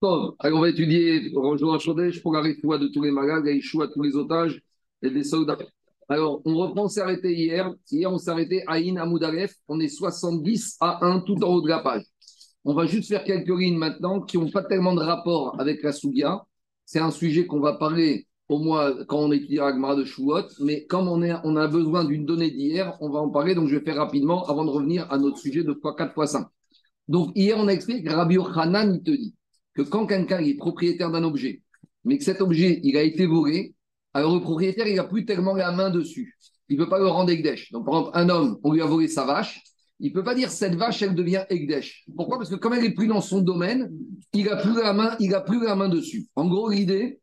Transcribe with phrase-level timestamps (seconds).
[0.00, 4.02] alors on va étudier Bonjour Chodesh pour la de tous les malades, la à tous
[4.02, 4.62] les otages
[5.02, 5.58] et des soldats.
[6.08, 7.74] Alors, on reprend, s'est arrêté hier.
[7.90, 9.54] Hier, on s'est arrêté à In Amoudalef.
[9.68, 12.04] On est 70 à 1 tout en haut de la page.
[12.64, 15.92] On va juste faire quelques lignes maintenant qui n'ont pas tellement de rapport avec la
[15.92, 16.44] Sougia.
[16.86, 20.46] C'est un sujet qu'on va parler au moins quand on étudiera Gemara de Chouot.
[20.60, 23.54] Mais comme on, est, on a besoin d'une donnée d'hier, on va en parler.
[23.54, 26.46] Donc, je vais faire rapidement avant de revenir à notre sujet de x4 x 5.
[27.08, 29.34] Donc, hier, on a expliqué que Rabbi Hanan, il te dit
[29.74, 31.62] que quand quelqu'un est propriétaire d'un objet,
[32.04, 33.74] mais que cet objet, il a été volé,
[34.14, 36.36] alors le propriétaire, il n'a plus tellement la main dessus.
[36.68, 37.72] Il ne peut pas le rendre Egdesh.
[37.72, 39.62] Donc, par exemple, un homme, on lui a volé sa vache,
[40.00, 42.04] il ne peut pas dire cette vache, elle devient Egdesh.
[42.16, 42.38] Pourquoi?
[42.38, 43.90] Parce que comme elle est plus dans son domaine,
[44.32, 45.16] il n'a plus, la main,
[45.46, 46.26] plus la main dessus.
[46.36, 47.20] En gros, l'idée,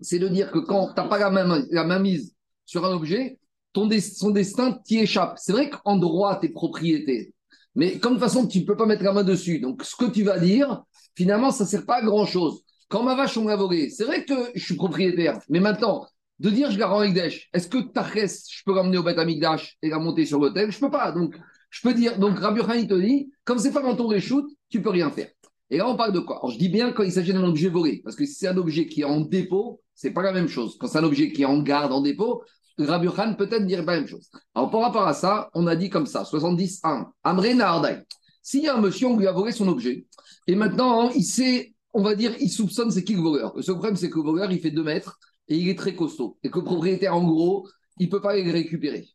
[0.00, 2.34] c'est de dire que quand tu n'as pas la main, mise
[2.64, 3.38] sur un objet,
[3.72, 5.38] ton son destin t'y échappe.
[5.38, 7.32] C'est vrai qu'en droit, tu es.
[7.76, 9.60] Mais comme de toute façon, tu ne peux pas mettre la main dessus.
[9.60, 10.82] Donc, ce que tu vas dire,
[11.14, 12.62] finalement, ça ne sert pas à grand-chose.
[12.88, 16.06] Quand ma vache, on l'a volée, c'est vrai que je suis propriétaire, mais maintenant,
[16.38, 19.76] de dire je la rends Ekdesh, est-ce que Tachès, je peux l'emmener au Beth Amigdash
[19.82, 21.12] et la monter sur l'hôtel Je ne peux pas.
[21.12, 21.36] Donc,
[21.70, 24.80] je peux dire, donc Rabbi Khan, te dit, comme c'est pas dans ton reshoot, tu
[24.80, 25.28] peux rien faire.
[25.68, 26.36] Et là, on parle de quoi?
[26.36, 28.56] Alors, je dis bien quand il s'agit d'un objet volé, parce que si c'est un
[28.56, 30.76] objet qui est en dépôt, c'est pas la même chose.
[30.78, 32.44] Quand c'est un objet qui est en garde, en dépôt,
[32.78, 34.28] Rabbi peut-être pas la même chose.
[34.54, 38.02] Alors, par rapport à ça, on a dit comme ça, 70-1, Amré Nahardai.
[38.42, 40.06] S'il y a un monsieur, on lui a volé son objet,
[40.46, 43.56] et maintenant, il sait, on va dire, il soupçonne c'est qui le voleur.
[43.56, 45.94] Le seul problème, c'est que le voleur, il fait 2 mètres et il est très
[45.94, 46.38] costaud.
[46.42, 49.08] Et que le propriétaire, en gros, il ne peut pas les récupérer.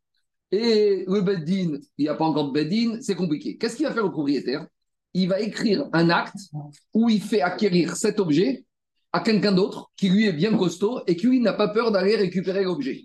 [0.51, 3.57] Et le beddin, il n'y a pas encore de beddin, c'est compliqué.
[3.57, 4.67] Qu'est-ce qu'il va faire le propriétaire?
[5.13, 6.35] Il va écrire un acte
[6.93, 8.65] où il fait acquérir cet objet
[9.13, 12.15] à quelqu'un d'autre qui lui est bien costaud et qui lui n'a pas peur d'aller
[12.15, 13.03] récupérer l'objet.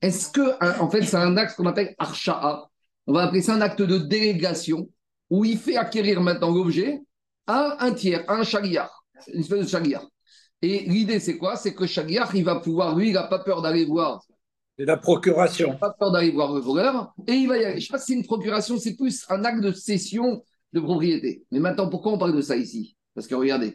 [0.00, 2.68] Est-ce que, en fait, c'est un acte qu'on appelle archa'a
[3.06, 4.88] On va appeler ça un acte de délégation
[5.30, 7.00] où il fait acquérir maintenant l'objet
[7.46, 10.06] à un tiers, à un chagriar, une espèce de chagriar.
[10.60, 11.56] Et l'idée, c'est quoi?
[11.56, 14.22] C'est que chagriar, il va pouvoir, lui, il n'a pas peur d'aller voir.
[14.78, 15.68] C'est la procuration.
[15.68, 17.72] Il n'a pas peur d'aller voir le voleur et il va y aller.
[17.72, 20.80] Je ne sais pas si c'est une procuration, c'est plus un acte de cession de
[20.80, 21.44] propriété.
[21.50, 22.96] Mais maintenant, pourquoi on parle de ça ici?
[23.14, 23.74] Parce que regardez,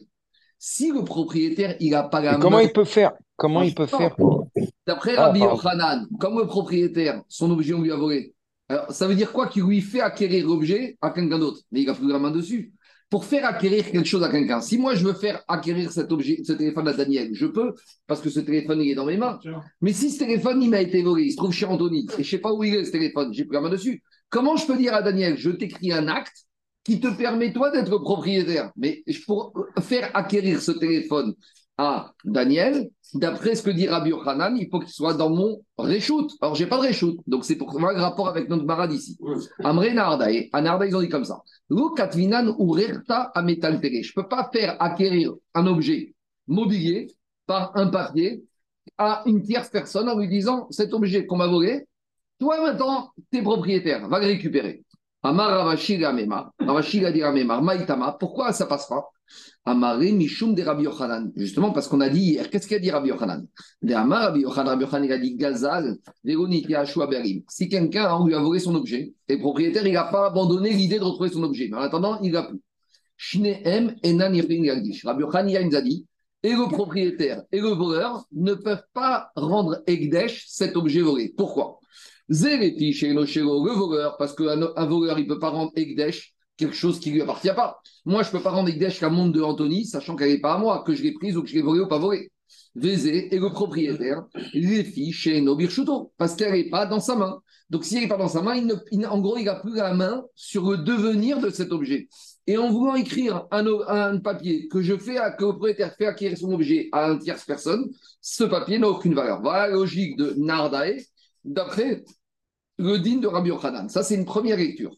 [0.59, 3.13] si le propriétaire, il n'a pas la Comment il peut faire?
[3.35, 4.15] Comment il peut faire
[4.85, 8.33] D'après ah, Rabbi Yochanan, comme le propriétaire, son objet, on lui a volé.
[8.69, 11.61] Alors, ça veut dire quoi Qu'il lui fait acquérir l'objet à quelqu'un d'autre?
[11.71, 12.73] Mais il n'a plus la main dessus
[13.13, 14.59] pour faire acquérir quelque chose à quelqu'un.
[14.59, 17.75] Si moi je veux faire acquérir cet objet, ce téléphone à Daniel, je peux,
[18.07, 19.37] parce que ce téléphone il est dans mes mains.
[19.81, 22.17] Mais si ce téléphone il m'a été volé, il se trouve chez Anthony, et je
[22.17, 24.65] ne sais pas où il est ce téléphone, j'ai plus la main dessus, comment je
[24.65, 26.33] peux dire à Daniel, je t'écris un acte
[26.83, 28.71] qui te permet toi d'être propriétaire?
[28.77, 31.35] Mais pour faire acquérir ce téléphone
[31.77, 36.31] à Daniel, d'après ce que dit Rabbi Yochanan, il faut qu'il soit dans mon reshoot.
[36.41, 39.17] Alors, j'ai pas de reshoot, donc c'est pour moi le rapport avec notre barad ici.
[39.63, 41.41] Amre Nardae, à Nardae, ils ont dit comme ça.
[41.69, 41.75] Je
[44.15, 46.13] peux pas faire acquérir un objet
[46.47, 47.07] mobilier
[47.45, 48.43] par un papier
[48.97, 51.87] à une tierce personne en lui disant cet objet qu'on m'a volé,
[52.39, 54.83] toi maintenant, tu es propriétaire, va le récupérer.
[55.25, 59.09] Amar Ravashil Amemar, Ravashil a dit Amemar, Maïtama, pourquoi ça passe pas?
[59.63, 61.31] Amaré Mishum de Rabbi Yochanan.
[61.37, 63.47] Justement, parce qu'on a dit hier, qu'est-ce qu'il a dit Rabbi Yochanan?
[63.81, 67.41] De Amar Rabbi Yochanan, Rabbi Yochanan, il a dit Gazal, Véroniti Ashua Berim.
[67.47, 70.99] Si quelqu'un lui a volé son objet, et le propriétaire, il n'a pas abandonné l'idée
[70.99, 71.69] de retrouver son objet.
[71.71, 72.59] Mais en attendant, il n'a plus.
[73.15, 75.05] Shneem Enan Yagdish.
[75.05, 76.05] Rabbi Yochanan, nous a dit
[76.43, 81.33] et le propriétaire et le voleur ne peuvent pas rendre Egdesh cet objet volé.
[81.35, 81.79] Pourquoi?
[82.29, 86.99] Zereti chez le voleur, parce qu'un voleur, il ne peut pas rendre Egdesh quelque chose
[86.99, 87.79] qui ne lui appartient pas.
[88.05, 90.53] Moi, je ne peux pas rendre Ekdesh la montre de Anthony, sachant qu'elle n'est pas
[90.53, 92.31] à moi, que je l'ai prise ou que je l'ai volée ou pas volée.
[92.75, 97.39] Vézé et le propriétaire filles chez Nobirchuto, parce qu'elle n'est pas dans sa main.
[97.69, 98.67] Donc, si elle n'est pas dans sa main,
[99.09, 102.07] en gros, il n'a plus la main sur le devenir de cet objet.
[102.45, 106.05] Et en voulant écrire un, un papier que je fais, à, que le propriétaire fait
[106.05, 107.89] acquérir son objet à un tierce personne,
[108.21, 109.41] ce papier n'a aucune valeur.
[109.41, 110.97] Voilà la logique de Nardae,
[111.43, 112.03] d'après
[112.77, 113.89] le din de Rabbi Yochanan.
[113.89, 114.95] Ça, c'est une première lecture.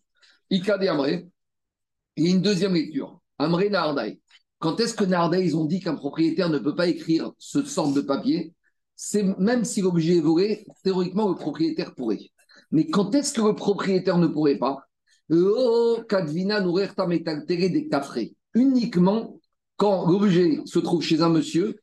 [0.50, 1.28] Ika de Amré,
[2.18, 3.20] a une deuxième lecture.
[3.38, 4.20] Amré Nardai.
[4.60, 7.94] Quand est-ce que Nardai, ils ont dit qu'un propriétaire ne peut pas écrire ce sorte
[7.94, 8.54] de papier?
[8.96, 12.32] C'est même si l'objet est volé, théoriquement, le propriétaire pourrait.
[12.72, 14.86] Mais quand est-ce que le propriétaire ne pourrait pas?
[18.54, 19.40] Uniquement
[19.76, 21.82] quand l'objet se trouve chez un monsieur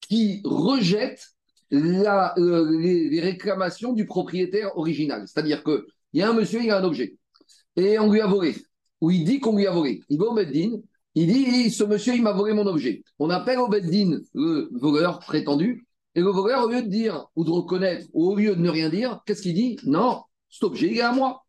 [0.00, 1.35] qui rejette
[1.70, 5.24] la, euh, les, réclamations du propriétaire original.
[5.26, 5.82] C'est-à-dire qu'il
[6.14, 7.16] y a un monsieur, il a un objet,
[7.76, 8.54] et on lui a volé
[9.00, 10.02] où il dit qu'on lui a volé.
[10.08, 10.80] Il va au Beddin,
[11.14, 13.02] il dit ce monsieur, il m'a volé mon objet.
[13.18, 17.44] On appelle au Beddin le voleur prétendu, et le voleur, au lieu de dire ou
[17.44, 19.76] de reconnaître, ou au lieu de ne rien dire, qu'est-ce qu'il dit?
[19.84, 21.44] Non, cet objet, il est à moi.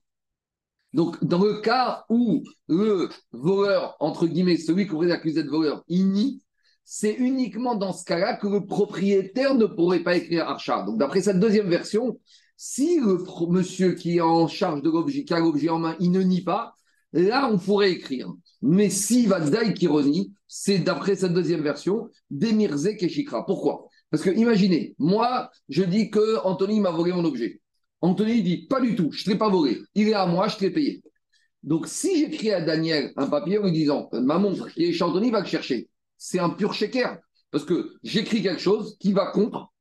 [0.94, 5.84] Donc, dans le cas où le voleur, entre guillemets, celui qu'on est accusé de voleur,
[5.88, 6.42] il nie,
[6.90, 10.84] c'est uniquement dans ce cas-là que le propriétaire ne pourrait pas écrire Archa.
[10.84, 12.18] Donc, d'après cette deuxième version,
[12.56, 13.18] si le
[13.50, 16.46] monsieur qui est en charge de l'objet, qui a l'objet en main, il ne nie
[16.46, 16.76] pas,
[17.12, 18.32] là, on pourrait écrire.
[18.62, 23.46] Mais s'il va Daï Kironi, c'est d'après cette deuxième version, Demirze Keshikra.
[23.46, 23.90] Pourquoi?
[24.10, 27.60] Parce que imaginez, moi, je dis que Anthony m'a volé mon objet.
[28.00, 29.82] Anthony dit pas du tout, je ne l'ai pas volé.
[29.94, 31.04] Il est à moi, je te l'ai payé.
[31.64, 35.04] Donc, si j'écris à Daniel un papier en lui disant ma montre qui est chez
[35.04, 37.18] Anthony va le chercher, c'est un pur shaker.
[37.52, 39.72] Parce que j'écris quelque chose qui va contre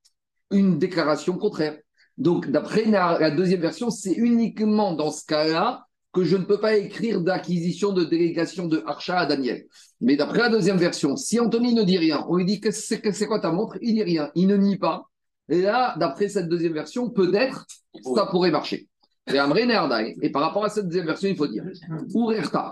[0.50, 1.76] une déclaration contraire.
[2.16, 5.86] Donc, d'après la deuxième version, c'est uniquement dans ce cas-là
[6.16, 9.66] que je ne peux pas écrire d'acquisition de délégation de Archa à Daniel.
[10.00, 13.26] Mais d'après la deuxième version, si Anthony ne dit rien, on lui dit que c'est
[13.26, 15.10] quoi ta montre, il dit rien, il ne nie pas.
[15.50, 17.66] Et là, d'après cette deuxième version, peut-être
[18.14, 18.88] ça pourrait marcher.
[19.28, 21.64] Et par rapport à cette deuxième version, il faut dire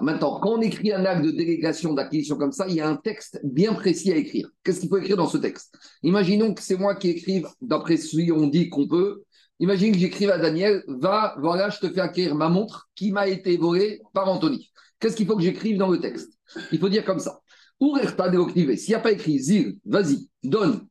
[0.02, 2.96] Maintenant, quand on écrit un acte de délégation d'acquisition comme ça, il y a un
[2.96, 4.48] texte bien précis à écrire.
[4.62, 5.74] Qu'est-ce qu'il faut écrire dans ce texte?
[6.02, 9.22] Imaginons que c'est moi qui écrive, d'après ce qu'on dit qu'on peut,
[9.60, 13.28] Imagine que j'écrive à Daniel, va, voilà, je te fais acquérir ma montre qui m'a
[13.28, 14.72] été volée par Anthony.
[14.98, 16.32] Qu'est-ce qu'il faut que j'écrive dans le texte?
[16.72, 17.40] Il faut dire comme ça.
[17.78, 20.86] Ourerta de S'il n'y a pas écrit zil, vas-y, donne,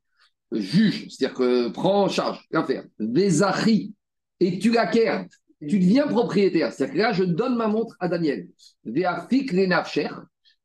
[0.52, 2.86] juge, c'est-à-dire que prends en charge, qu'à faire?
[3.00, 3.94] Vezachri,
[4.40, 5.26] et tu l'acquiers,
[5.68, 6.72] tu deviens propriétaire.
[6.72, 8.50] C'est-à-dire que là, je donne ma montre à Daniel.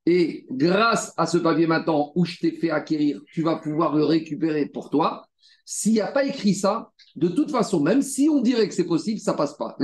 [0.06, 4.04] Et grâce à ce papier maintenant où je t'ai fait acquérir, tu vas pouvoir le
[4.04, 5.26] récupérer pour toi.
[5.64, 8.86] S'il n'y a pas écrit ça, de toute façon, même si on dirait que c'est
[8.86, 9.76] possible, ça passe pas.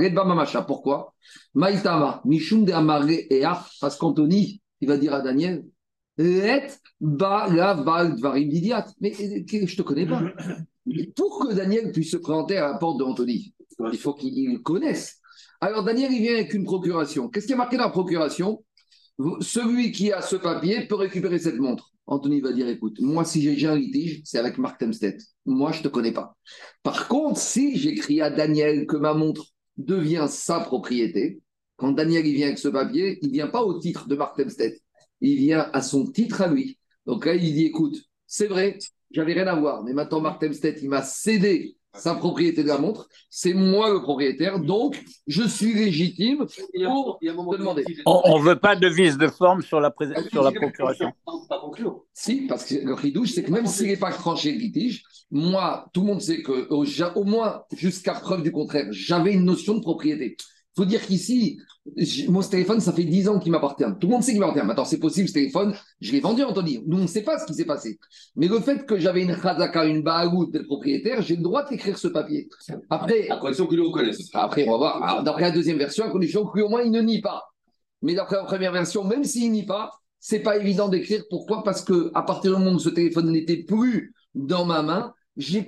[0.65, 1.13] Pourquoi?
[1.53, 3.43] Maïtama, Mishum de et
[3.79, 5.63] parce qu'Anthony, il va dire à Daniel,
[6.17, 6.69] Let
[6.99, 8.49] ba la val dvarim
[9.01, 10.23] Mais je te connais pas.
[11.15, 13.53] Pour que Daniel puisse se présenter à la porte d'Anthony,
[13.91, 15.19] il faut qu'il connaisse.
[15.61, 17.29] Alors Daniel, il vient avec une procuration.
[17.29, 18.63] Qu'est-ce qui est marqué dans la procuration?
[19.39, 21.91] Celui qui a ce papier peut récupérer cette montre.
[22.07, 25.23] Anthony va dire écoute, moi, si j'ai un litige, c'est avec Mark Temstedt.
[25.45, 26.35] Moi, je ne te connais pas.
[26.83, 29.45] Par contre, si j'écris à Daniel que ma montre
[29.77, 31.41] devient sa propriété,
[31.77, 34.37] quand Daniel il vient avec ce papier, il ne vient pas au titre de Mark
[34.37, 34.79] Temstedt.
[35.21, 36.77] Il vient à son titre à lui.
[37.05, 37.97] Donc là, il dit écoute,
[38.27, 38.77] c'est vrai,
[39.11, 42.77] j'avais rien à voir, mais maintenant Mark Temstedt, il m'a cédé sa propriété de la
[42.77, 47.83] montre, c'est moi le propriétaire, donc je suis légitime pour te demander.
[48.05, 49.93] On ne veut pas de vice de forme sur la,
[50.29, 51.11] sur la procuration.
[52.13, 55.87] Si, parce que le ridouche, c'est que même s'il n'est pas tranché le litige, moi,
[55.93, 59.81] tout le monde sait que au moins jusqu'à preuve du contraire, j'avais une notion de
[59.81, 60.37] propriété.
[60.75, 61.57] Il faut dire qu'ici,
[62.27, 63.85] mon téléphone, ça fait 10 ans qu'il m'appartient.
[63.99, 64.65] Tout le monde sait qu'il m'appartient.
[64.65, 66.83] Maintenant, c'est possible, ce téléphone, je l'ai vendu, Anthony.
[66.85, 67.97] Nous, on ne sait pas ce qui s'est passé.
[68.35, 71.97] Mais le fait que j'avais une khazaka, une baout de propriétaire, j'ai le droit d'écrire
[71.97, 72.49] ce papier.
[72.89, 73.29] Après.
[73.29, 74.29] À condition qu'il le reconnaisse.
[74.33, 75.23] Après, on va voir.
[75.23, 77.43] D'après la deuxième version, à condition qu'au moins il ne nie pas.
[78.01, 81.23] Mais d'après la première version, même s'il nie pas, c'est pas évident d'écrire.
[81.29, 81.63] Pourquoi?
[81.63, 85.63] Parce que à partir du moment où ce téléphone n'était plus dans ma main, j'ai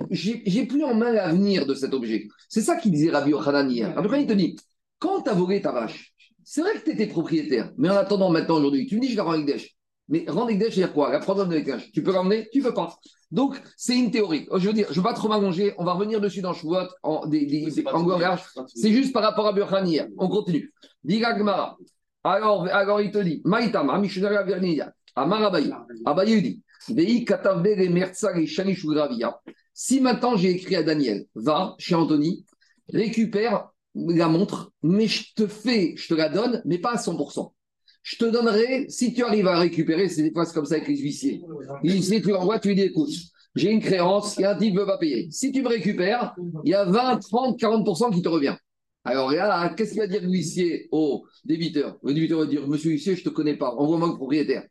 [0.66, 2.28] plus en main l'avenir de cet objet.
[2.48, 3.94] C'est ça qu'il disait Rabbi Yochanan hier.
[3.94, 4.56] Rabbi il te dit
[4.98, 6.12] quand tu as volé ta vache,
[6.44, 9.16] c'est vrai que tu étais propriétaire, mais en attendant maintenant aujourd'hui, tu me dis je
[9.16, 9.76] la rends avec Dèche.
[10.08, 11.12] Mais rendre avec Dèche, c'est quoi?
[11.12, 11.92] La prendre de l'éclairage.
[11.92, 12.96] Tu peux ramener Tu ne peux pas.
[13.30, 14.48] Donc, c'est une théorie.
[14.56, 15.74] Je veux dire, je ne vais pas trop m'allonger.
[15.76, 17.70] On va revenir dessus dans Chouot, en, des, des,
[18.74, 20.00] C'est juste par rapport à Burkhani.
[20.16, 20.72] On continue.
[21.04, 21.76] Digagmara.
[22.24, 25.72] Alors, alors, il te dit Maïtama, Mishnara Vernia, Amarabayi.
[26.06, 26.62] Abayi dit
[29.74, 32.46] Si maintenant j'ai écrit à Daniel, va chez Anthony,
[32.92, 33.68] récupère
[34.08, 37.52] la montre, mais je te fais, je te la donne, mais pas à 100%.
[38.02, 40.96] Je te donnerai, si tu arrives à récupérer, c'est des fois comme ça avec les
[40.96, 41.42] huissiers.
[41.82, 43.10] L'huissier, tu l'envoies, tu lui dis, écoute,
[43.54, 45.28] j'ai une créance, il y a un type qui ne veut pas payer.
[45.30, 48.56] Si tu me récupères, il y a 20, 30, 40% qui te revient.
[49.04, 51.98] Alors là, qu'est-ce qu'il va dire l'huissier au débiteur?
[52.02, 54.64] Le débiteur va dire, monsieur l'huissier, je ne te connais pas, envoie-moi le propriétaire.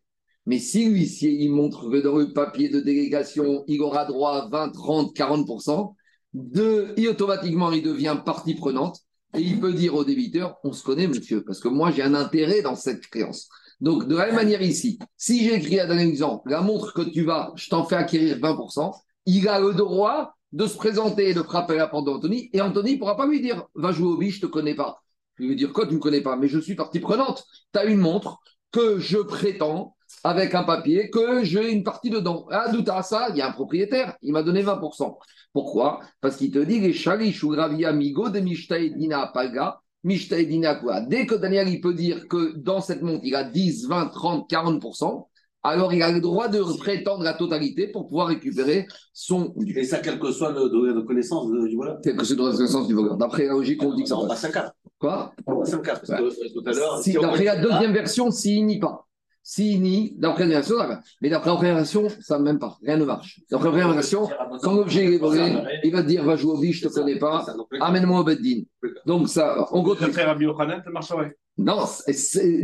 [0.46, 4.50] Mais si l'huissier, il montre que dans le papier de délégation, il aura droit à
[4.50, 5.94] 20, 30, 40%,
[6.34, 9.00] de, et automatiquement, il devient partie prenante.
[9.36, 12.14] Et il peut dire au débiteur, on se connaît, monsieur, parce que moi, j'ai un
[12.14, 13.50] intérêt dans cette créance.
[13.82, 17.02] Donc, de la même manière ici, si j'ai écrit à donner exemple, la montre que
[17.02, 18.92] tu vas, je t'en fais acquérir 20%,
[19.26, 22.94] il a le droit de se présenter et de frapper la porte d'Anthony, et Anthony
[22.94, 25.02] ne pourra pas lui dire, va jouer au biche, je ne te connais pas.
[25.40, 27.44] Il lui dire, quoi, tu ne me connais pas, mais je suis partie prenante.
[27.74, 28.40] Tu as une montre
[28.72, 32.48] que je prétends, avec un papier, que j'ai une partie dedans.
[32.52, 33.28] Ah, à ça?
[33.30, 35.18] Il y a un propriétaire, il m'a donné 20%.
[35.54, 36.02] Pourquoi?
[36.22, 41.02] Parce qu'il te dit les shalish ou amigo de Mishtaedina Paga, Mishtaedina quoi?
[41.02, 44.50] Dès que Daniel il peut dire que dans cette montre il a 10, 20, 30,
[44.50, 45.26] 40%,
[45.64, 50.00] alors il a le droit de prétendre la totalité pour pouvoir récupérer son Et ça,
[50.00, 52.58] quel que soit le degré de connaissance du voleur Quel que soit le degré de
[52.58, 53.18] connaissance du voleur.
[53.18, 54.48] D'après la logique, on dit que ça passe.
[55.00, 55.34] Quoi?
[55.66, 57.02] C'est un cas, parce que tout à l'heure.
[57.22, 59.07] D'après la deuxième version, s'il nie pas.
[59.50, 61.00] S'il nie, d'après va.
[61.22, 62.78] Mais d'après version, ça même pas.
[62.84, 63.40] Rien ne marche.
[63.50, 64.28] D'après version,
[64.62, 66.96] quand l'objet est volé, il va te dire va jouer au biche, je ne te
[67.00, 67.46] connais pas,
[67.80, 68.64] amène-moi au Beddin.
[69.06, 70.08] Donc ça, on continue.
[70.08, 71.38] D'après Rabbi Yochanan, ça marcherait.
[71.60, 71.86] Non,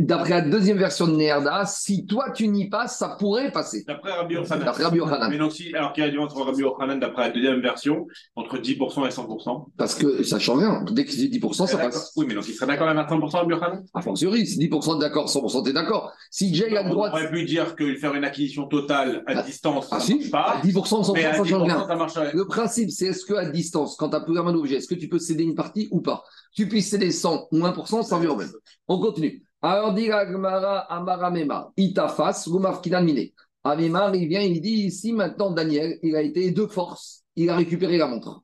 [0.00, 3.84] d'après la deuxième version de Néerda, si toi tu n'y passes, ça pourrait passer.
[3.88, 4.64] D'après Rabbi Yochanan.
[4.64, 5.30] D'après Rabbi Yochanan.
[5.30, 7.60] Mais donc, si, alors qu'il y a la différence entre Rabbi Yochanan, d'après la deuxième
[7.60, 9.64] version, entre 10% et 100%.
[9.76, 10.84] Parce que ça change rien.
[10.92, 12.12] Dès que c'est 10%, ça passe.
[12.16, 13.84] Oui, mais donc il serait d'accord même à 100% Rabbi Yochanan?
[13.94, 16.12] A fortiori, si 10% t'es d'accord, 100% t'es d'accord.
[16.30, 19.42] Si Jay a le On aurait pu dire que faire une acquisition totale à Ah,
[19.42, 20.40] distance, Ah ça si, marche pas.
[20.52, 22.08] à 10%, 100%, Mais à ça 10%, change rien.
[22.08, 22.30] ça.
[22.32, 24.94] Le principe, c'est est-ce qu'à distance, quand tu as plus la main d'objet, est-ce que
[24.94, 26.22] tu peux céder une partie ou pas?
[26.54, 28.52] Tu puisses céder 100 ou 1%, ça revient au même.
[28.88, 29.42] On continue.
[29.62, 33.30] Alors, dit Agmara Amara Mema, Itafas, Gomaf Kinamine.
[33.62, 37.56] Avimar, il vient, il dit ici maintenant, Daniel, il a été de force, il a
[37.56, 38.42] récupéré la montre.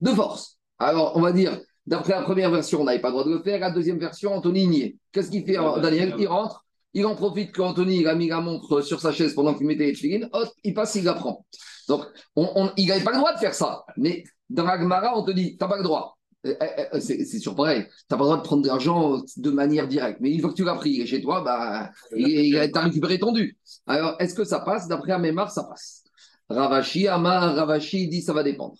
[0.00, 0.58] De force.
[0.80, 3.42] Alors, on va dire, d'après la première version, on n'avait pas le droit de le
[3.42, 3.60] faire.
[3.60, 4.96] La deuxième version, Anthony est.
[5.12, 6.14] Qu'est-ce qu'il fait, euh, Daniel?
[6.18, 9.54] Il rentre, il en profite qu'Anthony il a mis la montre sur sa chaise pendant
[9.54, 11.46] qu'il mettait les filines, hop, il passe, il la prend.
[11.88, 12.04] Donc,
[12.34, 13.84] on- on- il n'avait pas le droit de faire ça.
[13.96, 16.17] Mais dans la Gemara, on te dit, tu n'as pas le droit.
[16.46, 17.84] Euh, euh, euh, C'est toujours pareil.
[17.84, 20.18] Tu n'as pas le droit de prendre de l'argent de manière directe.
[20.20, 23.32] Mais une fois que tu l'as pris il chez toi, bah, tu as récupéré ton
[23.32, 23.56] dû.
[23.86, 24.86] Alors, est-ce que ça passe?
[24.88, 26.04] D'après Amémar, ça passe.
[26.48, 28.76] Ravashi, Amar, Ravashi, il dit ça va dépendre.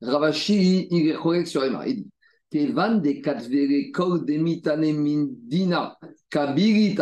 [0.00, 1.86] Ravashi, il est correct sur Emma.
[1.86, 2.10] Il dit
[2.52, 5.96] Kevan de katvere kol de mitane mindina
[6.28, 6.96] kabirit.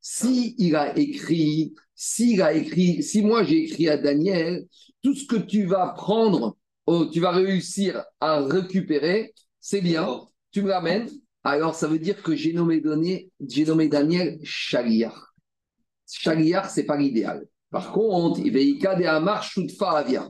[0.00, 4.64] Si il a écrit, s'il a écrit, si moi j'ai écrit à Daniel,
[5.02, 10.20] tout ce que tu vas prendre, oh, tu vas réussir à récupérer, c'est bien,
[10.50, 11.08] tu me l'amènes.
[11.44, 15.14] Alors ça veut dire que j'ai nommé, donné, j'ai nommé Daniel Shagiyach.
[16.06, 17.46] Shagiyach, c'est pas l'idéal.
[17.70, 20.28] Par contre, Iveika de Amar Shutfa Avia.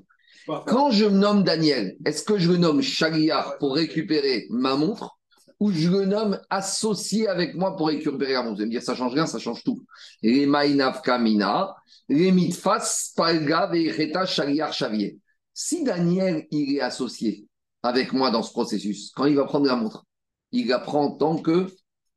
[0.66, 5.18] Quand je me nomme Daniel, est-ce que je le nomme Shagiyach pour récupérer ma montre
[5.60, 8.56] ou je le nomme associé avec moi pour récupérer la montre?
[8.56, 9.84] Vous allez me dire, ça change rien, ça change tout.
[10.22, 11.74] Les Maïnav Kamina,
[12.08, 15.18] les Mitfas, Palga, Xavier.
[15.64, 17.46] Si Daniel, il est associé
[17.84, 20.04] avec moi dans ce processus, quand il va prendre la montre,
[20.50, 21.68] il la prend en tant que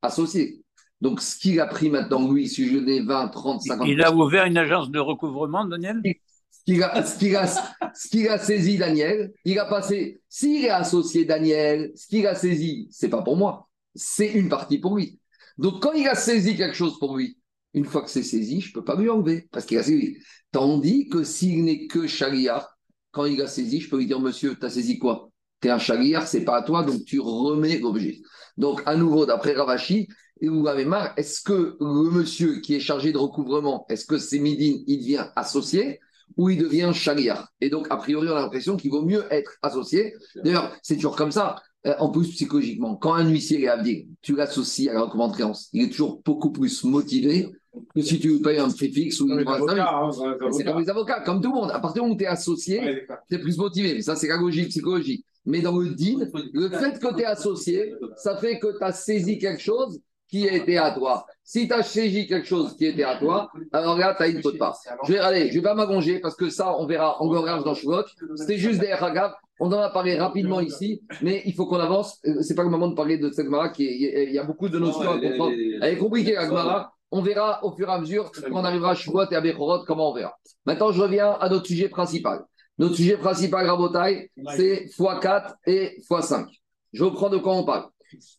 [0.02, 0.64] associé.
[1.00, 4.12] Donc, ce qu'il a pris maintenant, lui, si je l'ai 20, 30, 50 Il a
[4.12, 6.02] ouvert une agence de recouvrement, Daniel?
[6.50, 7.74] Ce qu'il a, qu'il a-
[8.10, 10.22] qu'il a saisi, Daniel, il a passé.
[10.28, 14.80] S'il est associé, Daniel, ce qu'il a saisi, c'est pas pour moi, c'est une partie
[14.80, 15.20] pour lui.
[15.60, 17.38] Donc, quand il a saisi quelque chose pour lui,
[17.76, 20.18] une fois que c'est saisi, je peux pas lui enlever parce qu'il a saisi.
[20.52, 22.75] Tandis que s'il n'est que Shaliar,
[23.16, 25.30] quand il a saisi, je peux lui dire, monsieur, tu as saisi quoi?
[25.62, 28.20] Tu es un Shaliar, c'est pas à toi, donc tu remets l'objet.
[28.58, 30.10] Donc, à nouveau, d'après Ravashi,
[30.42, 34.18] et vous avez marre, est-ce que le monsieur qui est chargé de recouvrement, est-ce que
[34.18, 36.02] c'est Midin, il devient associé
[36.36, 39.54] ou il devient Shaliar Et donc, a priori, on a l'impression qu'il vaut mieux être
[39.62, 40.14] associé.
[40.44, 41.56] D'ailleurs, c'est toujours comme ça.
[41.88, 45.84] Euh, en plus, psychologiquement, quand un huissier est abdié, tu l'associes à la créance, il
[45.84, 47.50] est toujours beaucoup plus motivé
[47.94, 50.10] que si tu payes un préfixe ou Comme une hein,
[50.52, 51.72] c'est comme les avocats, comme tout le monde.
[51.72, 53.94] À partir du moment où tu es associé, Ouais, tu es plus motivé.
[53.94, 55.24] Mais ça, c'est la logique, psychologie.
[55.46, 58.92] Mais dans le deal, le fait que tu es associé, ça fait que tu as
[58.92, 61.26] saisi quelque chose qui était à toi.
[61.44, 64.42] Si tu as saisi quelque chose qui était à toi, alors là, tu as une
[64.42, 64.76] faute pas.
[65.06, 67.76] Je vais, allez, je vais pas m'allonger parce que ça, on verra en gorage dans
[67.76, 68.02] Shuvot.
[68.36, 69.34] C'était juste des Hagab.
[69.60, 72.20] On en a parlé rapidement ici, mais il faut qu'on avance.
[72.28, 74.44] Euh, C'est pas le moment de parler de cette Gemara qui est- il y a
[74.44, 75.54] beaucoup de notions à comprendre.
[75.82, 76.95] Elle est compliquée, la Gemara.
[77.12, 79.86] On verra au fur et à mesure, quand on arrivera à Shavuot et à Bechorot,
[79.86, 80.36] comment on verra.
[80.66, 82.44] Maintenant, je reviens à notre sujet principal.
[82.78, 86.48] Notre sujet principal, Rabotai, c'est x4 et x5.
[86.92, 87.86] Je reprends de quoi on parle.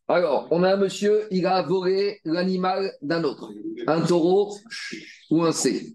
[0.08, 3.50] Alors, on a un monsieur, il a volé l'animal d'un autre,
[3.87, 4.54] un taureau
[5.30, 5.94] ou un C.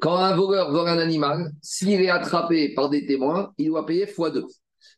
[0.00, 4.06] Quand un voleur vole un animal, s'il est attrapé par des témoins, il doit payer
[4.06, 4.44] x2.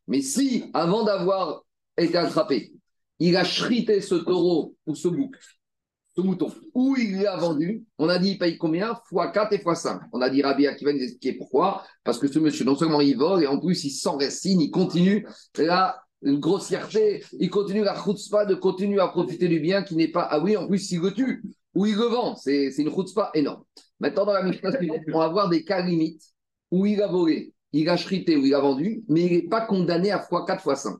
[0.08, 1.62] Mais si, avant d'avoir
[1.96, 2.72] été attrapé,
[3.18, 5.36] il a chrité ce taureau ou ce bouc,
[6.16, 8.92] ce mouton, ou il l'a vendu, on a dit il paye combien?
[9.12, 10.00] X4 et x5.
[10.12, 11.84] On a dit Rabbi Akiva nous expliquer pourquoi.
[12.04, 15.26] Parce que ce monsieur, non seulement il vole, et en plus il s'enracine, il continue
[15.56, 20.26] la grossièreté, il continue la chutzpah de continuer à profiter du bien qui n'est pas.
[20.30, 21.42] Ah oui, en plus il le tue,
[21.74, 22.34] ou il le vend.
[22.34, 23.62] C'est une chutzpah énorme.
[24.00, 24.70] Maintenant, dans la Mishnah
[25.12, 26.22] on va avoir des cas limites
[26.70, 29.60] où il a volé, il a chrité ou il a vendu, mais il n'est pas
[29.60, 30.96] condamné à x4, x5.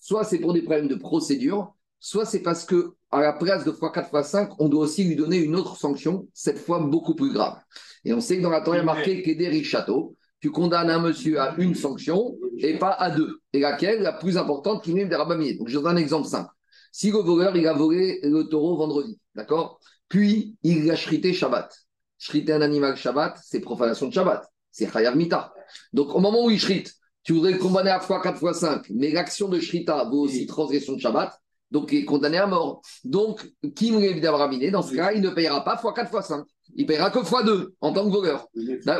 [0.00, 3.72] Soit c'est pour des problèmes de procédure, soit c'est parce que à la place de
[3.72, 7.58] x4, x5, on doit aussi lui donner une autre sanction, cette fois beaucoup plus grave.
[8.04, 10.90] Et on sait que dans la Torah, il y a marqué qu'Ederi Château, tu condamnes
[10.90, 13.40] un monsieur à une sanction et pas à deux.
[13.52, 15.54] Et laquelle La plus importante qui vient des rabbiniers.
[15.54, 16.50] Donc je donne un exemple simple.
[16.92, 19.78] Si le voleur, il a volé le taureau vendredi, d'accord?
[20.08, 21.72] Puis il l'a chrité Shabbat.
[22.18, 24.44] Chriter un animal Shabbat, c'est profanation de Shabbat.
[24.70, 25.52] C'est Chayav Mita.
[25.92, 28.86] Donc au moment où il chrite, tu voudrais le condamner à fois 4 fois 5,
[28.90, 31.38] mais l'action de Shrita vaut aussi transgression de Shabbat,
[31.70, 32.82] donc il est condamné à mort.
[33.04, 36.44] Donc, Kim Raminé, dans ce cas, il ne payera pas fois 4 fois 5.
[36.76, 38.46] Il payera que fois 2 en tant que voleur.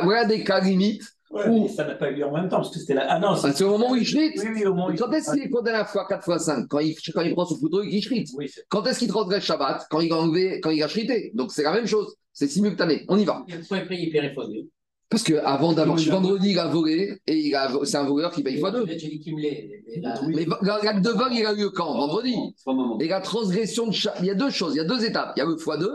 [0.03, 1.03] Voilà des cas limites.
[1.31, 3.09] Ouais, où- mais ça n'a pas eu lieu en même temps, parce que c'était la.
[3.09, 4.33] Ah non, C'est au moment où il shrite.
[4.37, 6.37] Oui, oui, au moment où il- Quand est-ce qu'il est condamné à fois 4 fois
[6.39, 8.27] 5 quand il, quand il prend son couteau et qu'il shrite.
[8.35, 9.87] Oui, Quand est-ce qu'il transgresse Shabbat?
[9.89, 11.31] Quand il a enlevé, quand il a shrité.
[11.33, 12.15] Donc c'est la même chose.
[12.33, 13.05] C'est simultané.
[13.07, 13.45] On y va.
[13.47, 13.63] Il
[15.11, 15.17] deux.
[15.17, 18.43] Parce que avant d'avoir vendredi, il a volé et il a, c'est un voleur qui
[18.43, 18.85] paye fois 2.
[18.87, 19.83] J'ai dit qu'il me l'est.
[20.27, 21.93] mais l'acte de vol, il a lieu quand?
[21.93, 22.35] Vendredi.
[22.99, 25.33] Et la transgression de Shabbat, il y a deux choses, il y a deux étapes.
[25.35, 25.91] Il y a le fois 2,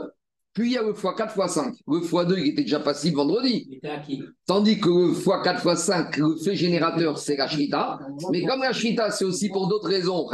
[0.53, 1.75] puis il y a le fois 4 fois 5.
[1.89, 3.67] Le fois 2, il était déjà passible vendredi.
[3.71, 4.23] Il était acquis.
[4.47, 7.99] Tandis que le fois 4 fois 5, le fait générateur, c'est la shrita.
[8.31, 10.27] Mais comme la shrita, c'est aussi pour d'autres raisons.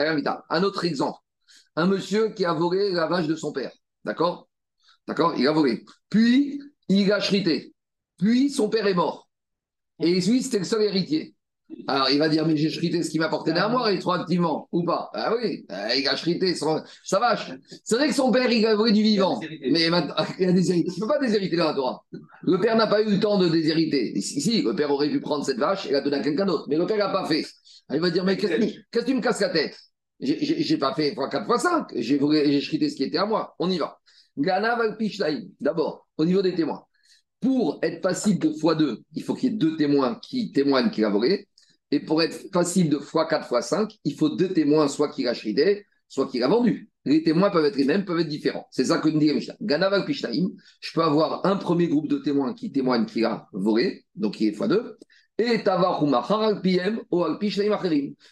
[0.51, 1.19] Un autre exemple.
[1.77, 3.73] Un monsieur qui a volé la vache de son père.
[4.05, 4.49] D'accord?
[5.07, 5.35] D'accord?
[5.39, 5.85] Il a volé.
[6.11, 7.72] Puis, il a shrité.
[8.23, 9.29] Puis, son père est mort.
[10.01, 11.35] Et lui, c'était le seul héritier.
[11.89, 15.11] Alors, il va dire, mais j'ai shrité ce qui m'apportait d'un mois rétroactivement, ou pas
[15.15, 17.51] Ah oui, euh, il a shrité son- sa vache.
[17.83, 19.41] C'est vrai que son père, il a volé du vivant.
[19.71, 20.91] Mais maintenant, il a déshérité.
[20.91, 22.05] Ne peux pas déshériter dans la Torah.
[22.43, 24.21] Le père n'a pas eu le temps de déshériter.
[24.21, 26.67] Si, si, le père aurait pu prendre cette vache et la donner à quelqu'un d'autre.
[26.69, 27.45] Mais le père n'a pas fait.
[27.89, 29.77] Alors, il va dire, mais qu'est-ce que tu- qu'est-ce que tu me casses la tête?
[30.21, 31.87] J'ai- pas fait fois 4 fois 5.
[31.97, 33.55] J'ai shrité ce qui était à moi.
[33.59, 33.99] On y va.
[34.39, 34.79] Gana.
[35.61, 36.85] D'abord, au niveau des témoins.
[37.43, 40.91] Pour être passible de fois 2, il faut qu'il y ait deux témoins qui témoignent
[40.91, 41.49] qu'il a volé.
[41.91, 45.29] Et pour être passible de fois 4 fois 5, il faut deux témoins, soit qu'il
[45.29, 46.89] a shrité, soit qu'il a vendu.
[47.05, 48.67] Les témoins peuvent être les mêmes, peuvent être différents.
[48.71, 49.57] C'est ça que nous dit Mishnah.
[49.61, 50.51] Gana Valpishtaïm.
[50.81, 54.49] Je peux avoir un premier groupe de témoins qui témoignent qu'il a volé, donc il
[54.49, 54.97] est fois 2.
[55.39, 55.63] Et.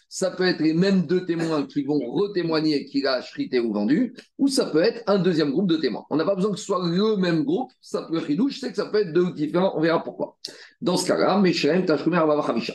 [0.07, 4.15] Ça peut être les mêmes deux témoins qui vont retémoigner qu'il a shrité ou vendu,
[4.37, 6.05] ou ça peut être un deuxième groupe de témoins.
[6.09, 8.69] On n'a pas besoin que ce soit le même groupe, ça peut être je sais
[8.69, 10.37] que ça peut être deux différents, on verra pourquoi.
[10.79, 12.73] Dans ce cas-là, Meshem, Tashkumer, Abba Chamisha.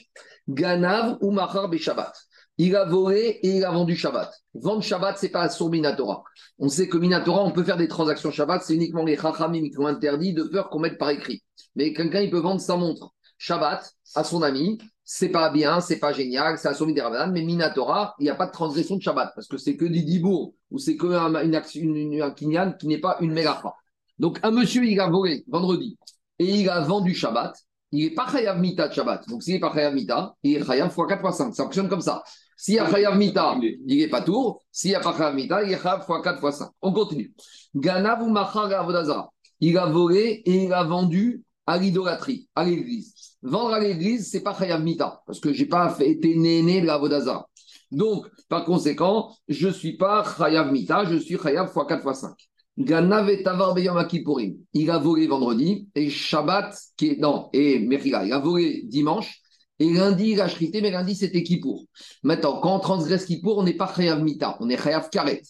[0.49, 2.15] Ganav ou Machar Shabbat.
[2.59, 4.33] Il a volé et il a vendu Shabbat.
[4.55, 6.25] Vendre Shabbat, c'est pas sur Minatora.
[6.59, 9.79] On sait que Minatora, on peut faire des transactions Shabbat, c'est uniquement les Chachamim qui
[9.79, 11.43] ont interdit de peur qu'on mette par écrit.
[11.75, 15.99] Mais quelqu'un, il peut vendre sa montre Shabbat à son ami, c'est pas bien, c'est
[15.99, 19.03] pas génial, c'est à son Midirabanan, mais Minatora, il n'y a pas de transgression de
[19.03, 22.23] Shabbat, parce que c'est que du Dibour, ou c'est que un, une action, une, une-
[22.23, 23.75] un kinyan qui n'est pas une mélacha.
[24.19, 25.99] Donc, un monsieur, il a volé vendredi,
[26.39, 27.55] et il a vendu Shabbat,
[27.93, 29.29] il n'est pas Chayav Mita de Shabbat.
[29.29, 31.55] Donc, s'il n'est pas Chayav Mita, il est Chayav x 4 x 5.
[31.55, 32.23] Ça fonctionne comme ça.
[32.57, 34.63] S'il y a Chayav Mita, il n'est pas tour.
[34.73, 36.71] S'il n'y a pas Chayav Mita, il est Chayav x 4 x 5.
[36.83, 37.33] On continue.
[37.75, 39.31] Ganav ou Avodazara.
[39.61, 43.15] Il a volé et il a vendu à l'idolâtrie, à l'église.
[43.43, 46.87] Vendre à l'église, c'est pas Chayav Mita, parce que je n'ai pas été né, de
[46.87, 47.49] la Vodazara.
[47.91, 52.33] Donc, par conséquent, je suis pas Chayav Mita, je suis Chayav x 4 x 5.
[52.79, 54.57] Ganav et Tavar Beyom Kippourim.
[54.75, 59.41] Il a volé vendredi et Shabbat, qui est, non, et Mechila, il a volé dimanche
[59.79, 61.85] et lundi il a shrité, mais lundi c'était Kippour.
[62.23, 65.43] Maintenant, quand on transgresse Kippour, on n'est pas Chayav Mita, on est Chayav Karet.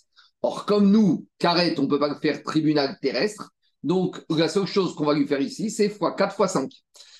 [0.43, 3.51] Or, comme nous, Karet, on ne peut pas faire tribunal terrestre,
[3.83, 6.71] donc la seule chose qu'on va lui faire ici, c'est fois 4 fois 5.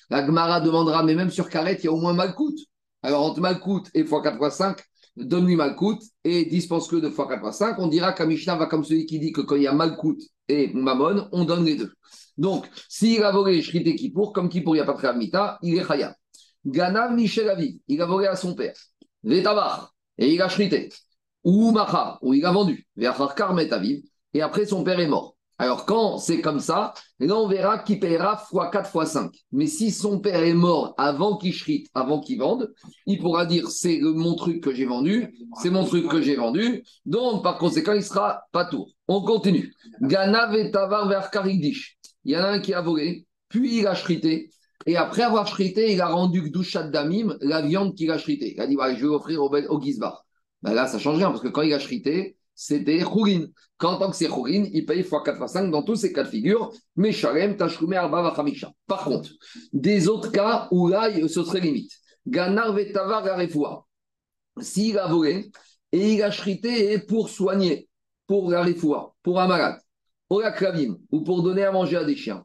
[0.09, 2.55] La Gemara demandera, mais même sur Karet, il y a au moins Malkout.
[3.03, 4.81] Alors, entre Malkout et fois 4 fois 5,
[5.15, 7.79] donne-lui Malkout et dispense-le de fois 4 fois 5.
[7.79, 10.17] On dira qu'Amishna va comme celui qui dit que quand il y a Malkout
[10.47, 11.91] et Mammon, on donne les deux.
[12.37, 15.77] Donc, s'il a volé Shrité Kippour, comme Kippour, il n'y a pas de Khamita, il
[15.77, 16.13] est Khayab.
[16.65, 18.75] Ganav Michel Aviv, il a volé à son père.
[19.23, 20.89] Vétavar, et il a Shrité.
[21.43, 22.85] Ou Macha, où il a vendu.
[22.95, 25.36] Véachar Karmet Aviv, et après son père est mort.
[25.59, 29.31] Alors, quand c'est comme ça, là, on verra qu'il paiera fois 4 fois 5.
[29.51, 32.71] Mais si son père est mort avant qu'il shrite, avant qu'il vende,
[33.07, 36.83] il pourra dire c'est mon truc que j'ai vendu, c'est mon truc que j'ai vendu,
[37.05, 38.91] donc par conséquent, il sera pas tour.
[39.07, 39.73] On continue.
[40.01, 41.97] Ganav et vers Karigdish.
[42.23, 44.51] Il y en a un qui a volé, puis il a shrité,
[44.85, 48.53] et après avoir shrité, il a rendu Gdushat Damim, la viande qu'il a shrité.
[48.53, 50.23] Il a dit voilà, je vais offrir au, au Gizbar.
[50.61, 51.79] Ben là, ça change rien, parce que quand il a
[52.59, 53.45] c'était Khourin.
[53.77, 56.11] Quand en tant que c'est Khourin, il paye x 4 x 5 dans tous ces
[56.11, 58.71] cas de figure, mais Shalem, Tashkume, Arba, Vachamisha.
[58.87, 59.29] Par contre,
[59.71, 61.91] des autres cas où là, ce serait limite.
[62.25, 63.85] Ganar Vetavar Garefoua.
[64.59, 65.51] S'il a volé
[65.91, 67.87] et il a shrité pour soigner,
[68.25, 69.79] pour la refoua, pour un malade,
[70.31, 70.51] ou la
[71.11, 72.43] ou pour donner à manger à des chiens.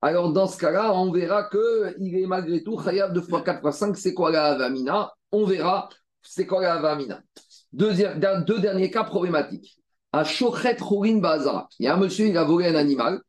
[0.00, 3.76] Alors dans ce cas-là, on verra qu'il est malgré tout chayav 2 x 4 x
[3.76, 5.12] 5, c'est quoi la avamina?
[5.30, 5.88] On verra
[6.20, 7.22] c'est quoi la avamina?
[7.72, 9.78] Deux derniers cas problématiques.
[10.12, 13.20] À Shochet Khourin Bazara, il y a un monsieur, il a volé un animal,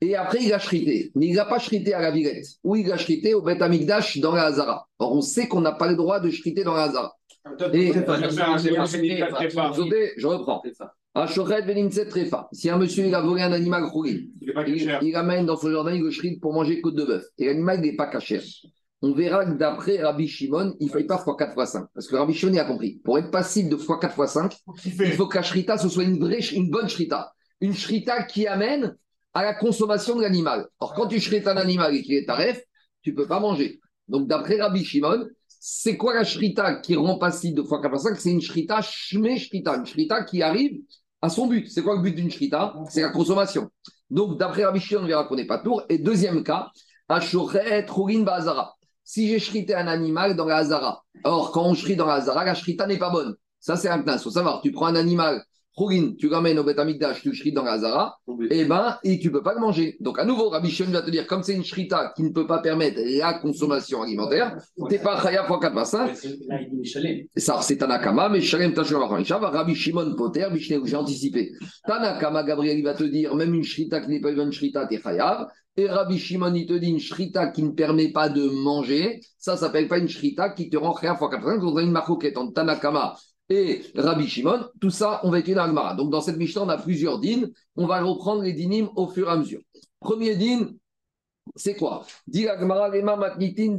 [0.00, 1.12] et après il a shrité.
[1.14, 4.18] Mais il n'a pas shrité à la Villette, ou il a shrité au Beth Amikdash
[4.18, 4.86] dans la Hazara.
[4.98, 7.14] Or on sait qu'on n'a pas le droit de shriter dans la Hazara.
[7.74, 7.92] Et-
[10.16, 10.62] je reprends.
[12.52, 15.00] Si un monsieur il a volé un animal Khourin, Il est pas il, cher.
[15.02, 17.24] il amène dans son jardin, il le shrite pour manger côte de bœuf.
[17.38, 18.40] Et l'animal, n'est pas caché.
[19.04, 21.86] On verra que d'après Rabbi Shimon, il ne faille pas x4 x 5.
[21.92, 23.00] Parce que Rabbi Shimon il a compris.
[23.04, 26.18] Pour être passible de x4 x 5, il faut que la shrita, ce soit une
[26.18, 27.34] vraie, une bonne shrita.
[27.60, 28.96] Une shrita qui amène
[29.34, 30.68] à la consommation de l'animal.
[30.80, 32.62] Or, quand tu shrites un animal et qu'il est taref,
[33.02, 33.78] tu ne peux pas manger.
[34.08, 38.16] Donc, d'après Rabbi Shimon, c'est quoi la shrita qui rend passible de x4 x 5
[38.16, 40.80] C'est une shrita shme shrita, une shrita qui arrive
[41.20, 41.68] à son but.
[41.70, 42.74] C'est quoi le but d'une shrita?
[42.88, 43.68] C'est la consommation.
[44.08, 45.82] Donc, d'après Rabbi Shimon, on verra qu'on n'est pas tour.
[45.90, 46.70] Et deuxième cas,
[47.06, 48.74] Ashoret Rourin Bazara.
[49.04, 52.44] Si j'ai shrité un animal dans la Hazara, or quand on shrite dans la Hazara,
[52.44, 53.34] la shrita n'est pas bonne.
[53.60, 54.16] Ça, c'est un knas.
[54.16, 55.42] Il faut savoir, tu prends un animal,
[56.18, 58.18] tu l'emmènes au Betamikdash, tu shrites dans la Hazara,
[58.50, 59.96] et ben, et tu peux pas le manger.
[60.00, 62.46] Donc, à nouveau, Rabbi Shimon va te dire, comme c'est une shrita qui ne peut
[62.46, 64.56] pas permettre la consommation alimentaire,
[64.88, 66.06] t'es pas chaya fois 4 5.
[66.06, 67.18] Mais c'est- Là, il dit Michelin.
[67.36, 71.50] Ça, c'est Tanakama, mais Shalem Tachon Rabbi Shimon Poter, Mishneh, j'ai anticipé.
[71.86, 75.00] Tanakama, Gabriel, il va te dire, même une shrita qui n'est pas une shrita, t'es
[75.00, 75.48] chayav.
[75.76, 79.56] Et Rabbi Shimon, il te dit une shrita qui ne permet pas de manger, ça
[79.56, 81.60] s'appelle pas une shrita qui te rend chayav fois 85.
[81.60, 83.16] Donc, on a une marcoquette entre Tanakama
[83.48, 84.66] et Rabbi Shimon.
[84.80, 85.94] Tout ça, on va étudier dans le Gemara.
[85.94, 87.50] Donc, dans cette Mishnah, on a plusieurs dînes.
[87.76, 89.60] On va reprendre les dinim au fur et à mesure.
[90.00, 90.68] Premier din,
[91.56, 92.06] c'est quoi?
[92.26, 93.76] Dit Lema matnitin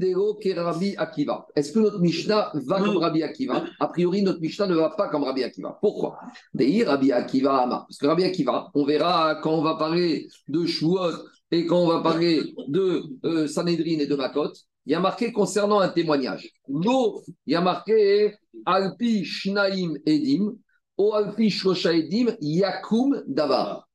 [0.56, 1.48] Rabbi Akiva.
[1.56, 3.64] Est-ce que notre Mishnah va comme Rabbi Akiva?
[3.80, 5.78] A priori, notre Mishnah ne va pas comme Rabbi Akiva.
[5.82, 6.20] Pourquoi?
[6.54, 7.86] Dei Rabbi Akiva Ama.
[7.88, 11.12] Parce que Rabbi Akiva, on verra quand on va parler de Shuot
[11.52, 14.52] et quand on va parler de euh, Sanhedrin et de Makot,
[14.86, 16.50] il y a marqué concernant un témoignage.
[16.68, 20.56] L'eau, il y a marqué Alpi Shnaim Edim,
[20.98, 23.88] Alpi Edim, Yakum Davar.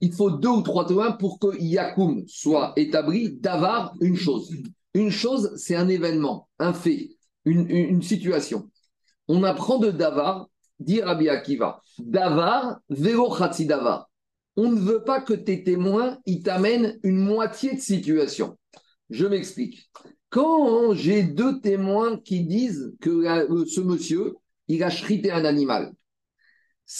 [0.00, 4.52] Il faut deux ou trois témoins pour que Yakum soit établi d'avar une chose.
[4.94, 7.10] Une chose, c'est un événement, un fait,
[7.44, 8.70] une, situation.
[9.28, 10.48] On apprend de Davar,
[10.80, 14.08] dit Rabbi Akiva, Davar, Vero Davar.
[14.56, 18.56] On ne veut pas que tes témoins, ils t'amènent une moitié de situation.
[19.10, 19.90] Je m'explique.
[20.30, 24.34] Quand j'ai deux témoins qui disent que euh, ce monsieur,
[24.68, 25.92] il a chrité un animal,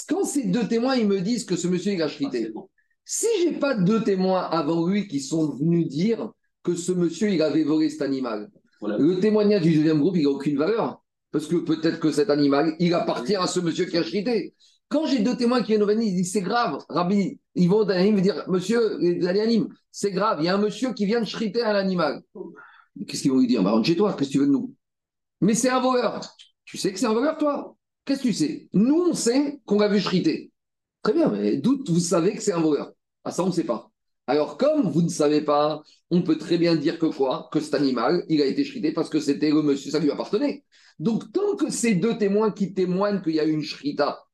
[0.09, 2.53] quand ces deux témoins, ils me disent que ce monsieur, il a chrité,
[3.05, 6.31] si j'ai pas deux témoins avant lui qui sont venus dire
[6.63, 8.99] que ce monsieur, il avait volé cet animal, Voilà.
[8.99, 11.03] le témoignage du deuxième groupe, il n'a aucune valeur.
[11.31, 14.55] Parce que peut-être que cet animal, il appartient à ce monsieur qui a chrité.
[14.89, 18.45] Quand j'ai deux témoins qui viennent venir, ils disent c'est grave, Rabbi, ils vont dire
[18.49, 21.75] monsieur, les Alianim, c'est grave, il y a un monsieur qui vient de chriter un
[21.75, 22.23] animal.
[23.07, 23.63] Qu'est-ce qu'ils vont lui dire?
[23.63, 24.75] Bah, Rentre chez toi, qu'est-ce que tu veux de nous?
[25.41, 26.21] Mais c'est un voleur.
[26.65, 27.77] Tu sais que c'est un voleur, toi?
[28.05, 28.69] Qu'est-ce que tu sais?
[28.73, 30.53] Nous, on sait qu'on l'a vu chriter.
[31.03, 32.93] Très bien, mais d'où vous savez que c'est un voleur?
[33.25, 33.91] Ah, ça, on ne sait pas.
[34.29, 37.49] Alors, comme vous ne savez pas, on peut très bien dire que quoi?
[37.53, 40.65] Que cet animal, il a été chrité parce que c'était le monsieur, ça lui appartenait.
[40.99, 44.26] Donc, tant que ces deux témoins qui témoignent qu'il y a eu une shrita,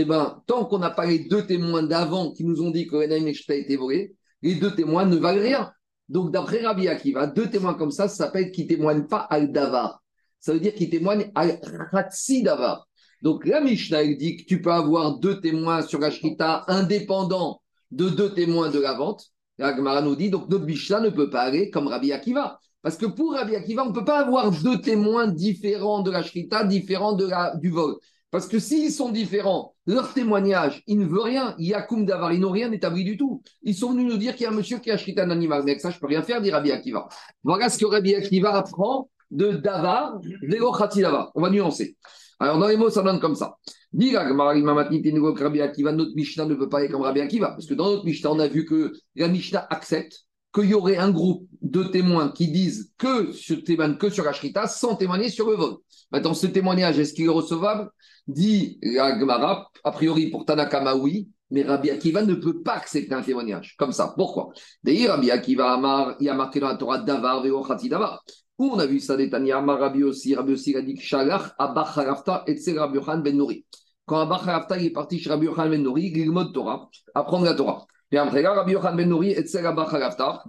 [0.00, 2.96] eh ben, tant qu'on n'a pas les deux témoins d'avant qui nous ont dit que
[2.96, 5.72] l'Enaim a été volé, les deux témoins ne valent rien.
[6.08, 10.02] Donc, d'après Rabbi Akiva, deux témoins comme ça, ça s'appelle qui ne témoignent pas al-davar.
[10.40, 12.86] Ça veut dire qu'ils témoignent al-ratsi davar.
[13.22, 18.08] Donc, la Mishnah, dit que tu peux avoir deux témoins sur la shrita indépendants de
[18.08, 19.24] deux témoins de la vente.
[19.58, 22.60] La Gemara nous dit, donc notre Mishnah ne peut pas aller comme Rabbi Akiva.
[22.82, 26.22] Parce que pour Rabbi Akiva, on ne peut pas avoir deux témoins différents de la
[26.22, 27.16] shrita, différents
[27.54, 27.96] du vol.
[28.30, 31.54] Parce que s'ils sont différents, leur témoignage, il ne veut rien.
[31.58, 33.42] Yakoum Davar, ils n'ont rien établi du tout.
[33.62, 35.62] Ils sont venus nous dire qu'il y a un monsieur qui a acheté un animal.
[35.64, 37.08] Mais avec ça, je ne peux rien faire, dit Rabbi Akiva.
[37.44, 41.30] Voilà ce que Rabbi Akiva apprend de Davar, Vego Davar.
[41.34, 41.96] On va nuancer.
[42.40, 43.56] Alors, dans les mots, ça donne comme ça.
[43.92, 47.48] Dit Rabbi Akiva, notre Mishnah ne peut pas aller comme Rabbi Akiva.
[47.50, 50.96] Parce que dans notre Mishnah, on a vu que la Mishnah accepte qu'il y aurait
[50.96, 53.58] un groupe de témoins qui disent que sur,
[53.98, 55.74] que sur la sans témoigner sur le vol.
[56.12, 57.90] Maintenant, ce témoignage, est-ce qu'il est recevable?
[58.26, 63.14] Dit la Gemara, a priori pour Tanakama, oui, mais Rabbi Akiva ne peut pas accepter
[63.14, 64.12] un témoignage comme ça.
[64.16, 64.50] Pourquoi?
[64.82, 68.22] D'ailleurs, Rabbi Akiva Amar, il a marqué dans la Torah Davar, Veochati Davar.
[68.58, 72.44] Où on a vu ça des Amar, Rabbi aussi, Rabbi aussi a dit Shalach, Abacharafta,
[72.46, 73.64] et Rabbi Yohan Ben Nouri.
[74.06, 77.86] Quand Abacharafta est parti chez Rabbi Yohan Ben Nouri, il mode Torah, apprendre la Torah.
[78.10, 80.42] Et après, Rabbi Yohan Ben Nouri, et Abacharafta,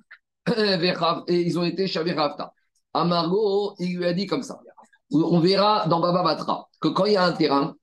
[1.28, 2.54] et ils ont été chez Abacharafta.
[2.94, 4.60] Amargo, il lui a dit comme ça.
[5.12, 7.76] On verra dans Baba Batra que quand il y a un terrain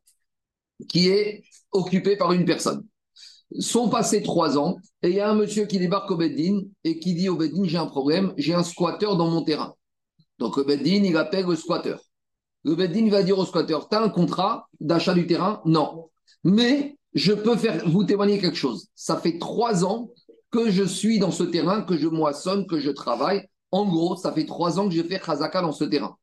[0.89, 2.85] qui est occupé par une personne,
[3.59, 6.99] sont passés trois ans et il y a un monsieur qui débarque au Beddin et
[6.99, 9.75] qui dit au Beddin j'ai un problème, j'ai un squatteur dans mon terrain.
[10.39, 12.01] Donc le Beddin, il appelle le squatteur.
[12.65, 15.63] Le Beddin va dire au squatteur tu as un contrat d'achat du terrain?
[15.65, 16.11] Non.
[16.43, 18.89] Mais je peux faire vous témoigner quelque chose.
[18.95, 20.11] Ça fait trois ans
[20.55, 23.43] que je suis dans ce terrain, que je moissonne, que je travaille.
[23.73, 26.17] En gros, ça fait trois ans que je fais Khazaka dans ce terrain.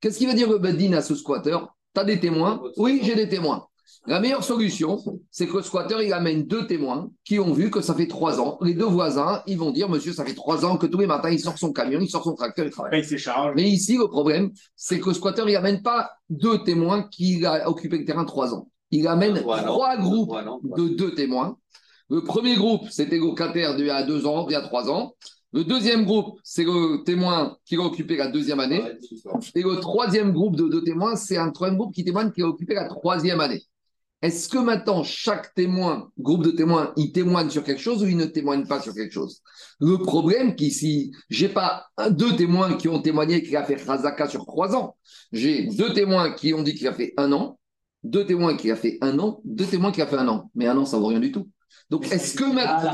[0.00, 1.76] Qu'est-ce qu'il va dire le Beddin à ce squatteur?
[1.94, 2.62] Tu as des témoins?
[2.78, 3.66] Oui, j'ai des témoins.
[4.06, 7.82] La meilleure solution, c'est que le squatter, il amène deux témoins qui ont vu que
[7.82, 8.56] ça fait trois ans.
[8.62, 11.30] Les deux voisins, ils vont dire, monsieur, ça fait trois ans que tous les matins,
[11.30, 13.04] il sort son camion, il sort son tracteur, il travaille.
[13.18, 13.52] Charges.
[13.54, 17.68] Mais ici, le problème, c'est que le squatter, il n'amène pas deux témoins qui a
[17.68, 18.68] occupé le terrain trois ans.
[18.90, 19.64] Il amène Voilà.
[19.64, 20.56] trois groupes Voilà.
[20.78, 21.56] de deux témoins.
[22.10, 24.90] Le premier groupe, c'était le locataire d'il y a deux ans, il y a trois
[24.90, 25.14] ans.
[25.52, 28.82] Le deuxième groupe, c'est le témoin qui l'a occupé la deuxième année.
[29.54, 32.74] Et le troisième groupe de témoins, c'est un troisième groupe qui témoigne qui a occupé
[32.74, 33.62] la troisième année.
[34.20, 38.16] Est-ce que maintenant, chaque témoin, groupe de témoins, il témoigne sur quelque chose ou il
[38.16, 39.42] ne témoigne pas sur quelque chose?
[39.80, 44.46] Le problème qu'ici, j'ai pas deux témoins qui ont témoigné qu'il a fait Khazaka sur
[44.46, 44.96] trois ans.
[45.30, 47.58] J'ai deux témoins qui ont dit qu'il a fait un an,
[48.02, 50.50] deux témoins qui a fait un an, deux témoins qui a fait un an.
[50.54, 51.48] Mais un an, ça vaut rien du tout.
[51.90, 52.92] Donc, est-ce que maintenant.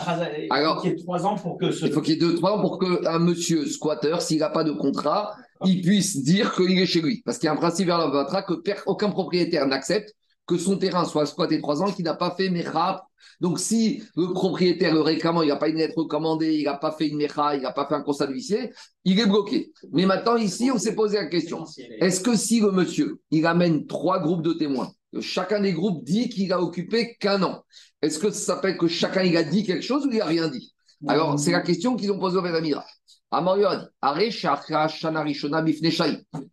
[0.51, 1.87] Ah, il faut qu'il y ait trois ans pour que ce.
[1.87, 4.65] Il faut qu'il y ait deux, trois ans pour qu'un monsieur squatter, s'il n'a pas
[4.65, 7.23] de contrat, il puisse dire qu'il est chez lui.
[7.25, 8.55] Parce qu'il y a un principe vers la Vatra que
[8.87, 10.15] aucun propriétaire n'accepte
[10.47, 13.05] que son terrain soit squatté trois ans, qu'il n'a pas fait Mecha.
[13.41, 16.91] Donc, si le propriétaire, le réclamant, il n'a pas une lettre recommandée, il n'a pas
[16.91, 18.73] fait une Mecha, il n'a pas fait un constat d'huissier,
[19.05, 19.73] il est bloqué.
[19.93, 21.65] Mais maintenant, ici, on s'est posé la question.
[22.01, 24.91] Est-ce que si le monsieur, il amène trois groupes de témoins,
[25.21, 27.63] chacun des groupes dit qu'il a occupé qu'un an,
[28.03, 30.49] est-ce que ça s'appelle que chacun il a dit quelque chose ou il n'a rien
[30.49, 30.75] dit?
[31.07, 32.85] Alors, c'est la question qu'ils ont posée au Bédamira.
[33.31, 33.87] Amario a dit.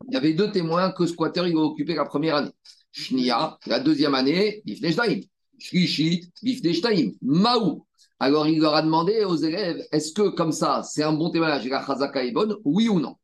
[0.07, 2.51] Il y avait deux témoins que squatter a occupé la première année.
[2.91, 5.19] Shnia, la deuxième année, Bifne Shtaim.
[5.59, 7.11] Shlishit, Bifne Shtaim.
[7.21, 7.85] Maou.
[8.19, 11.65] Alors, il leur a demandé aux élèves Est-ce que comme ça, c'est un bon témoignage
[11.65, 13.15] et la Chazaka est bonne Oui ou non?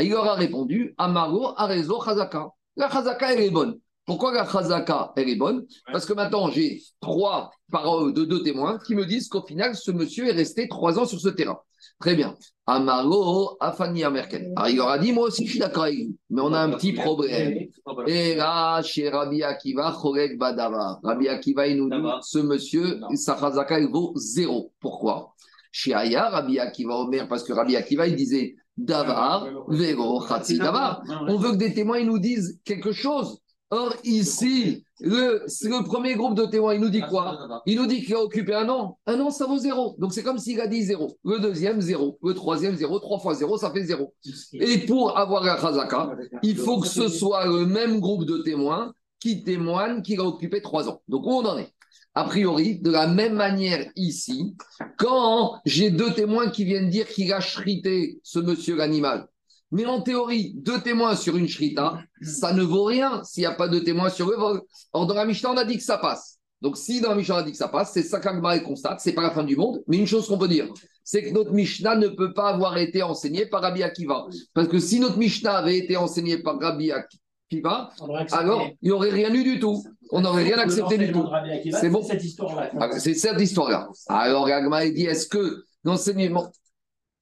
[0.00, 2.48] Il leur a répondu Amaro a raison Chazaka.
[2.76, 3.78] La Chazaka, elle est bonne.
[4.06, 5.64] Pourquoi la Chazaka, elle est bonne?
[5.90, 9.90] Parce que maintenant, j'ai trois paroles de deux témoins qui me disent qu'au final, ce
[9.90, 11.58] monsieur est resté trois ans sur ce terrain.
[12.00, 12.36] Très bien.
[12.66, 14.52] Amaro, Afani Merkel.
[14.56, 16.60] Alors, il leur a dit, moi aussi, je suis d'accord avec vous, mais on a
[16.60, 17.66] un petit problème.
[18.06, 20.98] Et là, chez Rabbi Akiva, Chorek Badava.
[21.02, 24.72] Rabbi Akiva, il nous dit, ce monsieur, sa Chazaka, il vaut zéro.
[24.80, 25.34] Pourquoi?
[25.72, 31.02] Chez Aya, Rabbi Akiva Omer, parce que Rabbi Akiva, il disait, Davar, Vero, Khatsi, Davar.
[31.28, 33.38] On veut que des témoins ils nous disent quelque chose.
[33.70, 37.62] Or, ici, le, premier groupe de témoins, il nous dit quoi?
[37.66, 38.98] Il nous dit qu'il a occupé un an.
[39.06, 39.96] Un an, ça vaut zéro.
[39.98, 41.16] Donc, c'est comme s'il a dit zéro.
[41.24, 42.18] Le deuxième, zéro.
[42.22, 42.98] Le troisième, zéro.
[43.00, 44.14] Trois fois zéro, ça fait zéro.
[44.52, 48.92] Et pour avoir la chazaka, il faut que ce soit le même groupe de témoins
[49.18, 51.00] qui témoignent qu'il a occupé trois ans.
[51.08, 51.72] Donc, où on en est?
[52.14, 54.54] A priori, de la même manière ici,
[54.98, 59.26] quand j'ai deux témoins qui viennent dire qu'il a chrité ce monsieur l'animal,
[59.74, 63.52] mais en théorie, deux témoins sur une shrita, ça ne vaut rien s'il n'y a
[63.54, 64.62] pas de témoins sur le vol.
[64.92, 66.38] Or, dans la Mishnah, on a dit que ça passe.
[66.60, 69.00] Donc, si dans la Mishnah, on a dit que ça passe, c'est ça qu'Agmar constate,
[69.00, 69.82] c'est pas la fin du monde.
[69.88, 70.68] Mais une chose qu'on peut dire,
[71.02, 74.26] c'est que notre Mishnah ne peut pas avoir été enseignée par Rabbi Akiva.
[74.54, 77.90] Parce que si notre Mishnah avait été enseignée par Rabbi Akiva,
[78.30, 79.84] alors il n'y aurait rien eu du tout.
[80.12, 81.26] On n'aurait rien accepté du tout.
[81.72, 82.04] C'est bon.
[82.04, 82.70] cette histoire-là.
[82.78, 83.88] Ah, C'est cette histoire-là.
[84.06, 86.46] Alors, Agma dit est-ce que l'enseignement,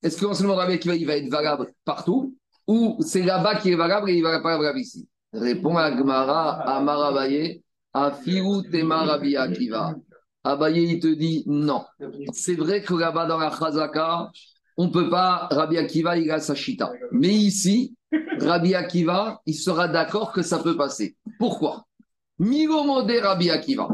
[0.02, 2.36] est-ce que l'enseignement de Rabbi Akiva il va être valable partout?
[2.66, 6.80] Ou c'est là-bas qui est valable et il va pas valable ici Répond Agmara à
[6.80, 7.62] Maravaye,
[7.94, 9.94] à Fiou Tema Rabbi Akiva.
[10.44, 11.84] Abaye, il te dit non.
[12.32, 14.30] C'est vrai que là-bas dans la Chazaka,
[14.76, 16.92] on ne peut pas, Rabbi Akiva, il a sa chita.
[17.12, 17.96] Mais ici,
[18.40, 21.16] Rabbi Akiva, il sera d'accord que ça peut passer.
[21.38, 21.84] Pourquoi?
[22.38, 23.88] Milomode Rabbi Akiva.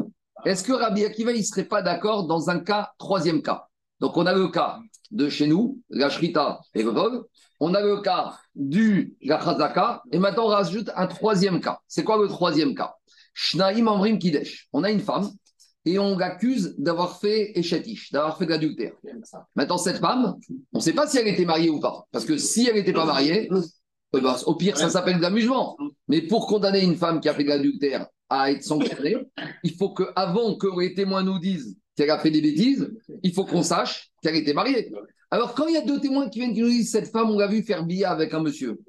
[0.45, 3.67] Est-ce que Rabbi Akiva, il ne serait pas d'accord dans un cas, troisième cas?
[4.01, 4.79] Donc, on a le cas
[5.11, 6.09] de chez nous, la
[6.75, 7.27] et le.
[7.61, 10.03] On a le cas du la Chazaka.
[10.13, 11.81] Et maintenant, on rajoute un troisième cas.
[11.89, 12.95] C'est quoi le troisième cas?
[13.35, 14.69] Shnaim Amrim Kidesh.
[14.73, 15.31] On a une femme
[15.85, 18.93] et on l'accuse d'avoir fait Eshetish, d'avoir fait de l'adultère.
[19.55, 20.37] Maintenant, cette femme,
[20.73, 22.07] on ne sait pas si elle était mariée ou pas.
[22.13, 23.49] Parce que si elle n'était pas mariée,
[24.15, 25.77] eh ben, au pire, ça s'appelle de l'amusement.
[26.09, 29.17] Mais pour condamner une femme qui a fait de l'adultère à être sanctionnée,
[29.63, 32.91] il faut qu'avant que les témoins nous disent qu'elle a fait des bêtises,
[33.23, 34.93] il faut qu'on sache qu'elle était mariée.
[35.31, 37.39] Alors, quand il y a deux témoins qui viennent qui nous disent cette femme, on
[37.39, 38.81] l'a vu faire billard avec un monsieur,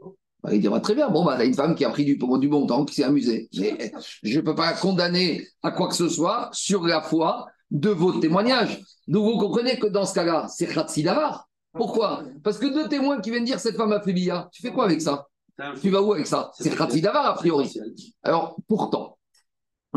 [0.42, 2.48] bah, il dira très bien, bon, bah, t'as une femme qui a pris du, du
[2.48, 3.50] bon temps, qui s'est amusée.
[3.58, 3.92] Mais
[4.24, 8.14] je ne peux pas condamner à quoi que ce soit sur la foi de vos
[8.20, 8.82] témoignages.
[9.08, 11.48] Donc, vous comprenez que dans ce cas-là, c'est Khatsi Davar.
[11.74, 12.24] Pourquoi?
[12.42, 14.86] Parce que deux témoins qui viennent dire cette femme a fait billard, tu fais quoi
[14.86, 15.28] avec ça?
[15.82, 16.52] Tu vas où avec ça?
[16.58, 17.72] C'est Khatsi Davar, a priori.
[18.24, 19.19] Alors, pourtant,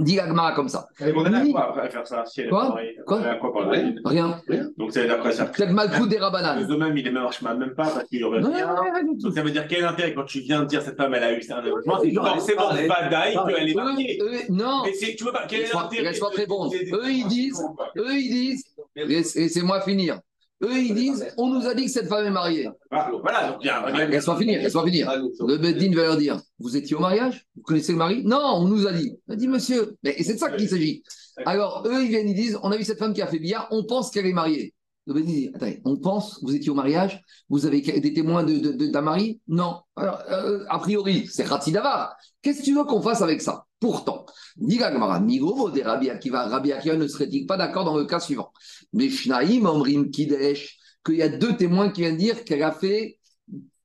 [0.00, 0.88] dit l'Agmara comme ça.
[0.98, 3.20] Elle est condamnée à quoi après faire ça si elle est Quoi pas mariée Quoi
[3.20, 4.40] est à quoi par le Rien.
[4.78, 6.66] Donc ça veut dire quoi ça Peut-être Malkout des Le Rabanan.
[6.66, 9.16] domaine, il est même, marche même pas parce qu'il aurait Non, non, non, rien tout.
[9.18, 11.32] Donc ça veut dire quel intérêt quand tu viens de dire cette femme elle a
[11.32, 14.18] eu un logement, c'est Non, forcément est- badaï qu'elle est mariée.
[14.48, 16.72] Non, Mais c'est- tu veux pas quel est l'intérêt laisse-moi répondre.
[16.74, 17.62] Eux, ils disent-
[17.98, 18.64] eux, ils disent,
[18.96, 20.20] laisse- laissez-moi finir.
[20.64, 22.68] Eux, ils disent on nous a dit que cette femme est mariée.
[22.90, 25.10] Ah, Voilà, un- Laisse-moi finir, laisse-moi finir.
[25.46, 27.46] Le Beddin va leur dire Vous étiez au mariage?
[27.56, 28.22] Vous connaissez le mari?
[28.24, 29.12] Non, on nous a dit.
[29.28, 29.96] On a dit Monsieur.
[30.04, 31.02] Mais et c'est de ça qu'il s'agit.
[31.46, 33.66] Alors, eux, ils viennent, ils disent On a vu cette femme qui a fait billard,
[33.70, 34.74] on pense qu'elle est mariée.
[35.06, 38.58] Le Beddin dit Attendez, on pense, vous étiez au mariage Vous avez des témoins de,
[38.58, 39.40] de- de- d'un mari?
[39.48, 39.80] Non.
[39.96, 42.14] Alors, euh, a priori, c'est Khatsi Davar.
[42.40, 43.64] Qu'est-ce que tu veux qu'on fasse avec ça?
[43.80, 44.26] Pourtant,
[44.58, 48.04] dit la Gemara, Migo, des Rabbi Akiva, Rabbi Akiva ne serait-il pas d'accord dans le
[48.04, 48.52] cas suivant?
[48.92, 53.18] Mais Shnaïm, Omrim, Kidesh, qu'il y a deux témoins qui viennent dire qu'elle a fait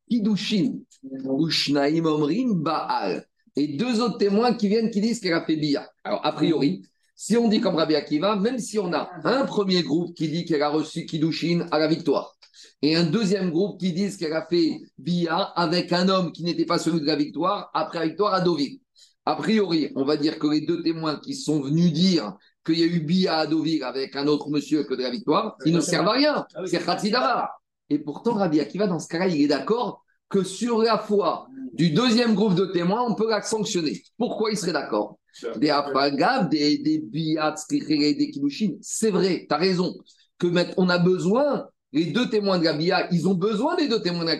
[0.09, 0.79] Kiddushin,
[1.25, 3.27] ou Shnaïm, Omrim, Baal.
[3.55, 5.89] Et deux autres témoins qui viennent qui disent qu'elle a fait Bia.
[6.03, 6.83] Alors, a priori,
[7.15, 10.45] si on dit comme Rabbi Akiva, même si on a un premier groupe qui dit
[10.45, 12.37] qu'elle a reçu Kiddushin à la victoire,
[12.81, 16.65] et un deuxième groupe qui disent qu'elle a fait Bia avec un homme qui n'était
[16.65, 18.79] pas celui de la victoire, après la victoire à Deauville.
[19.25, 22.83] A priori, on va dire que les deux témoins qui sont venus dire qu'il y
[22.83, 25.79] a eu Bia à Deauville avec un autre monsieur que de la victoire, ils ne
[25.79, 26.45] servent à rien.
[26.65, 27.49] C'est Khatsidara.
[27.89, 31.91] Et pourtant, Rabbi Akiva, dans ce cas-là, il est d'accord que sur la foi du
[31.91, 34.03] deuxième groupe de témoins, on peut la sanctionner.
[34.17, 35.17] Pourquoi il serait d'accord?
[35.55, 38.73] Des apagaves, des, des biats, des kilushin.
[38.81, 39.95] C'est vrai, tu as raison.
[40.37, 44.01] Que on a besoin, les deux témoins de la bia, ils ont besoin des deux
[44.01, 44.37] témoins de la.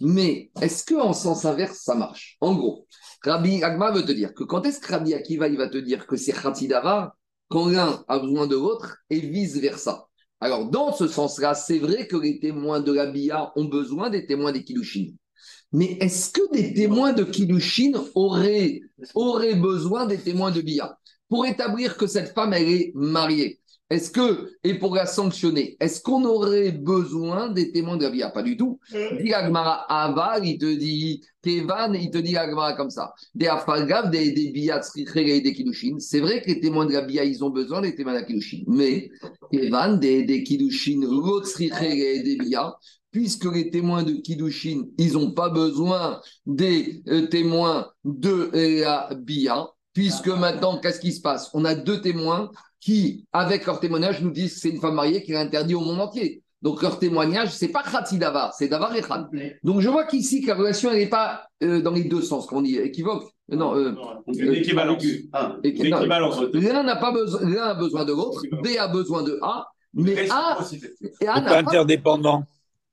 [0.00, 2.36] Mais est-ce qu'en sens inverse, ça marche?
[2.40, 2.86] En gros,
[3.22, 6.06] Rabbi Agma veut te dire que quand est-ce que Rabbi Akiva il va te dire
[6.06, 7.14] que c'est Khatidava
[7.48, 10.06] quand l'un a besoin de l'autre et vice-versa?
[10.40, 14.24] Alors, dans ce sens-là, c'est vrai que les témoins de la Bia ont besoin des
[14.24, 15.14] témoins des Kilushin.
[15.72, 18.80] Mais est-ce que des témoins de Kilushin auraient,
[19.14, 20.96] auraient besoin des témoins de Bia?
[21.28, 26.02] Pour établir que cette femme, elle est mariée Est-ce que, et pour la sanctionner, est-ce
[26.02, 28.78] qu'on aurait besoin des témoins de la Bia Pas du tout.
[28.92, 33.14] Dit Agmara Aval, il te dit, Kevan, il te dit Agmara comme ça.
[33.34, 34.82] Des Afalgav, des, des Bia
[35.16, 35.96] et des Kilushin.
[36.00, 38.24] C'est vrai que les témoins de la Bia, ils ont besoin des témoins de la
[38.24, 38.62] Kilushin.
[38.66, 39.10] Mais
[39.50, 41.00] Kevan, des, des Kiddushin,
[41.80, 42.76] et des Bia,
[43.10, 48.50] puisque les témoins de Kiddushin, ils n'ont pas besoin des euh, témoins de
[48.82, 51.48] la Bia, puisque maintenant, qu'est-ce qui se passe?
[51.54, 55.22] On a deux témoins qui, avec leur témoignage, nous disent que c'est une femme mariée
[55.22, 56.42] qui est interdite au monde entier.
[56.60, 59.28] Donc leur témoignage, c'est pas Khatsi Davar, c'est Davar et Khat.
[59.62, 62.46] Donc je vois qu'ici, que la relation, elle n'est pas euh, dans les deux sens,
[62.46, 63.24] qu'on dit équivoque.
[63.52, 63.94] Euh, Non, euh,
[64.32, 65.02] équivalence.
[65.32, 65.56] Ah.
[66.52, 70.18] L'un n'a pas besoin, l'un a besoin de l'autre, B a besoin de A, mais
[70.18, 71.58] A, et A C'est n'a pas pas.
[71.58, 72.42] interdépendant.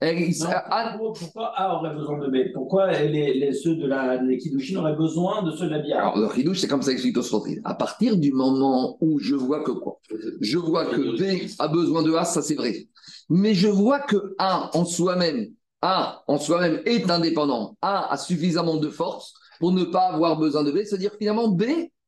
[0.06, 3.88] Elle- il- Non, A- pourquoi A aurait besoin de B Pourquoi les, les- ceux de
[3.88, 6.82] la les Kiddushin auraient besoin de ceux de la Bia Alors, le ridouche, c'est comme
[6.82, 7.60] ça explique Tosfotri.
[7.64, 10.00] À partir du moment où je vois que quoi?
[10.42, 12.88] Je vois que B a besoin de A, ça c'est vrai.
[13.30, 15.48] Mais je vois que A en soi-même,
[15.82, 17.76] A en soi-même est indépendant.
[17.82, 20.78] A a suffisamment de force pour ne pas avoir besoin de B.
[20.86, 21.64] C'est-à-dire finalement B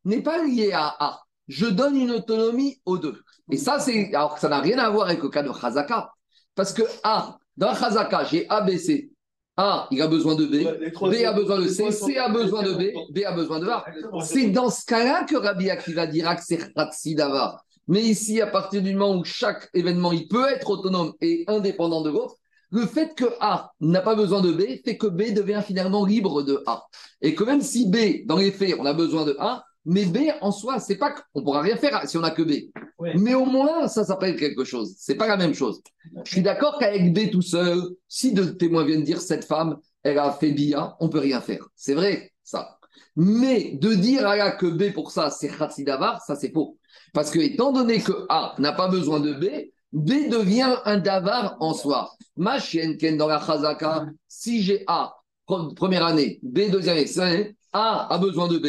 [0.06, 1.20] n'est pas lié à A.
[1.48, 3.16] Je donne une autonomie aux deux.
[3.52, 4.14] Et ça, c'est.
[4.14, 6.10] Alors que ça n'a rien à voir avec le cas de Khazaka.
[6.56, 9.12] Parce que A, dans Khazaka, j'ai A, B, C.
[9.60, 10.64] A, il a besoin de B.
[11.02, 13.84] B a besoin de C, C a besoin de B, B a besoin de A.
[14.22, 17.64] C'est dans ce cas-là que Rabbi Akiva dira que c'est Khatsi Davar.
[17.88, 22.02] Mais ici, à partir du moment où chaque événement il peut être autonome et indépendant
[22.02, 22.36] de l'autre,
[22.70, 26.44] le fait que A n'a pas besoin de B fait que B devient finalement libre
[26.44, 26.84] de A.
[27.22, 30.18] Et que même si B, dans les faits, on a besoin de A, mais B
[30.42, 32.70] en soi, c'est pas qu'on pourra rien faire si on n'a que B.
[33.00, 33.14] Ouais.
[33.16, 34.96] Mais au moins, ça s'appelle quelque chose.
[34.98, 35.82] C'est pas la même chose.
[36.26, 40.20] Je suis d'accord qu'avec B tout seul, si deux témoins viennent dire cette femme, elle
[40.20, 41.68] a fait BIA, on peut rien faire.
[41.76, 42.78] C'est vrai, ça.
[43.16, 46.78] Mais de dire à la que B pour ça, c'est Khatsi Davar, ça c'est faux.
[47.14, 49.46] Parce que étant donné que A n'a pas besoin de B,
[49.94, 52.12] B devient un Davar en soi.
[52.36, 55.16] Ma chienne, dans la Chazaka, si j'ai A,
[55.48, 58.68] pre- première année, B, deuxième année, A a besoin de B,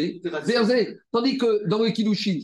[1.12, 2.40] tandis que dans le Kiddushin,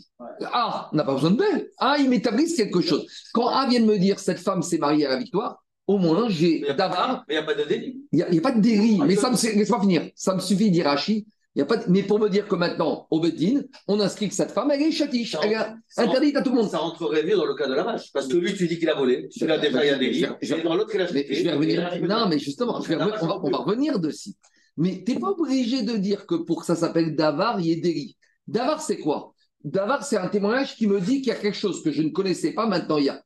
[0.53, 1.43] A n'a pas besoin de B.
[1.79, 3.07] A, ils m'établissent quelque chose.
[3.33, 6.29] Quand A vient de me dire cette femme s'est mariée à la victoire, au moins
[6.31, 8.01] j'ai Mais Davar, il n'y a pas de délit.
[8.13, 9.01] il n'y a, pas de délit.
[9.05, 10.09] Mais ça me, laisse-moi finir.
[10.15, 11.27] Ça me suffit d'Irachi.
[11.57, 14.29] Il y a pas de- mais pour me dire que maintenant, au Beddin, on inscrit
[14.29, 15.37] que cette femme, elle est chatiche.
[15.43, 16.69] Elle est interdite à tout le monde.
[16.71, 18.11] Ça rentrerait mieux dans le cas de la vache.
[18.13, 20.37] Parce que lui, tu dis qu'il a volé, celui-là, déjà, il y a.
[20.43, 21.35] Je Et dans l'autre, il a Mais acheté.
[21.35, 21.79] je vais revenir.
[22.09, 24.33] Non, mais justement, je vais revenir- on, va, on va revenir dessus.
[24.77, 27.73] Mais tu n'es pas obligé de dire que pour que ça s'appelle Davar, il y
[27.73, 28.17] ait délit.
[28.47, 29.33] Davar, c'est quoi?
[29.63, 32.11] Davar, c'est un témoignage qui me dit qu'il y a quelque chose que je ne
[32.11, 33.23] connaissais pas, maintenant il y a.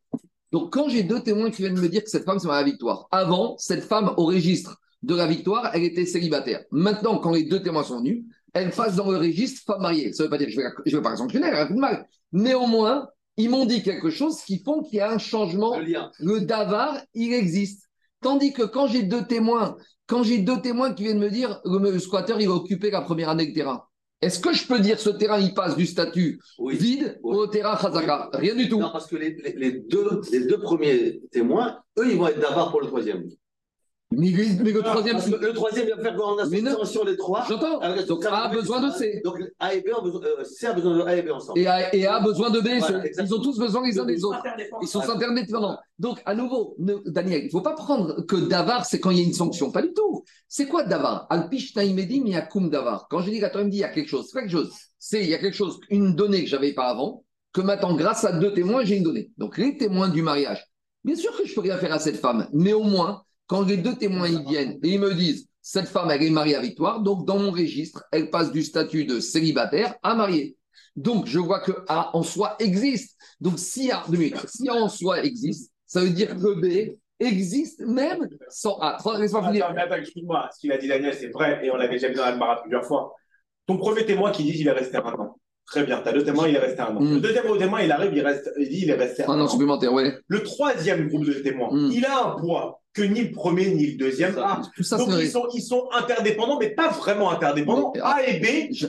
[0.52, 3.08] Donc, quand j'ai deux témoins qui viennent me dire que cette femme, c'est ma victoire,
[3.10, 6.64] avant, cette femme, au registre de la victoire, elle était célibataire.
[6.70, 10.12] Maintenant, quand les deux témoins sont venus, elle passe dans le registre femme mariée.
[10.12, 11.74] Ça ne veut pas dire que je ne vais, pas la sanctionner, elle a fait
[11.74, 12.06] de mal.
[12.32, 16.10] Néanmoins, ils m'ont dit quelque chose qui font qu'il y a un changement Le lien.
[16.18, 17.88] le davar, il existe.
[18.20, 19.76] Tandis que quand j'ai deux témoins,
[20.08, 23.28] quand j'ai deux témoins qui viennent me dire le squatter, il a occupé la première
[23.28, 23.84] année de terrain,
[24.20, 26.76] Est-ce que je peux dire ce terrain, il passe du statut Oui.
[26.76, 27.36] vide Oui.
[27.36, 28.30] au terrain Khazaka?
[28.32, 28.80] Rien du tout.
[28.80, 32.40] Non, parce que les, les- les deux, les deux premiers témoins, eux, ils vont être
[32.40, 33.22] d'avare pour le troisième.
[34.10, 34.30] Mais,
[34.64, 36.70] mais le troisième, le troisième va faire quoi en Mais non.
[36.70, 37.44] association sur les trois.
[37.46, 37.78] j'entends.
[37.82, 39.20] Ah, Donc A a besoin de C.
[39.22, 41.58] Donc A et B ont besoin, euh, C a besoin de A et B ensemble.
[41.58, 42.68] Et A, et A a besoin de B.
[42.78, 43.38] Voilà, ils exactement.
[43.38, 44.42] ont tous besoin les uns des autres.
[44.80, 45.76] Ils sont interdépendants.
[45.98, 49.18] Donc, à nouveau, ne- Daniel, il ne faut pas prendre que Davar, c'est quand il
[49.18, 49.70] y a une sanction.
[49.70, 50.24] Pas du tout.
[50.48, 51.26] C'est quoi Davar?
[51.28, 53.08] Alpish Yakum Davar.
[53.10, 54.72] Quand je dis qu'à me dit il y a quelque chose, c'est pas quelque chose.
[54.98, 58.24] C'est il y a quelque chose, une donnée que j'avais pas avant, que maintenant, grâce
[58.24, 59.30] à deux témoins, j'ai une donnée.
[59.36, 60.64] Donc, les témoins du mariage.
[61.04, 63.78] Bien sûr que je peux rien faire à cette femme, mais au moins, quand les
[63.78, 67.26] deux témoins viennent et ils me disent cette femme, elle est mariée à Victoire, donc
[67.26, 70.56] dans mon registre, elle passe du statut de célibataire à mariée.
[70.96, 73.16] Donc, je vois que A en soi existe.
[73.40, 74.04] Donc, si A,
[74.46, 78.96] si en soi existe, ça veut dire que B existe même sans A.
[78.96, 82.08] Attends, mais attends, excuse-moi, ce qu'il a dit Daniel, c'est vrai, et on l'avait déjà
[82.08, 83.14] vu dans Almara plusieurs fois.
[83.66, 85.36] Ton premier témoin qui dit qu'il est resté un an.
[85.70, 87.00] Très bien, t'as deux témoins, il est resté un an.
[87.00, 87.14] Mm.
[87.14, 89.48] Le deuxième témoin, il arrive, il, reste, il dit il est resté un Un an
[89.48, 90.14] supplémentaire, ouais.
[90.26, 91.90] Le troisième groupe de témoins, Mm.
[91.92, 94.62] il a un poids que ni le premier ni le deuxième a.
[94.74, 97.92] Tout ça, Donc ils sont, ils sont interdépendants, mais pas vraiment interdépendants.
[97.94, 98.86] Mais, A et B Je-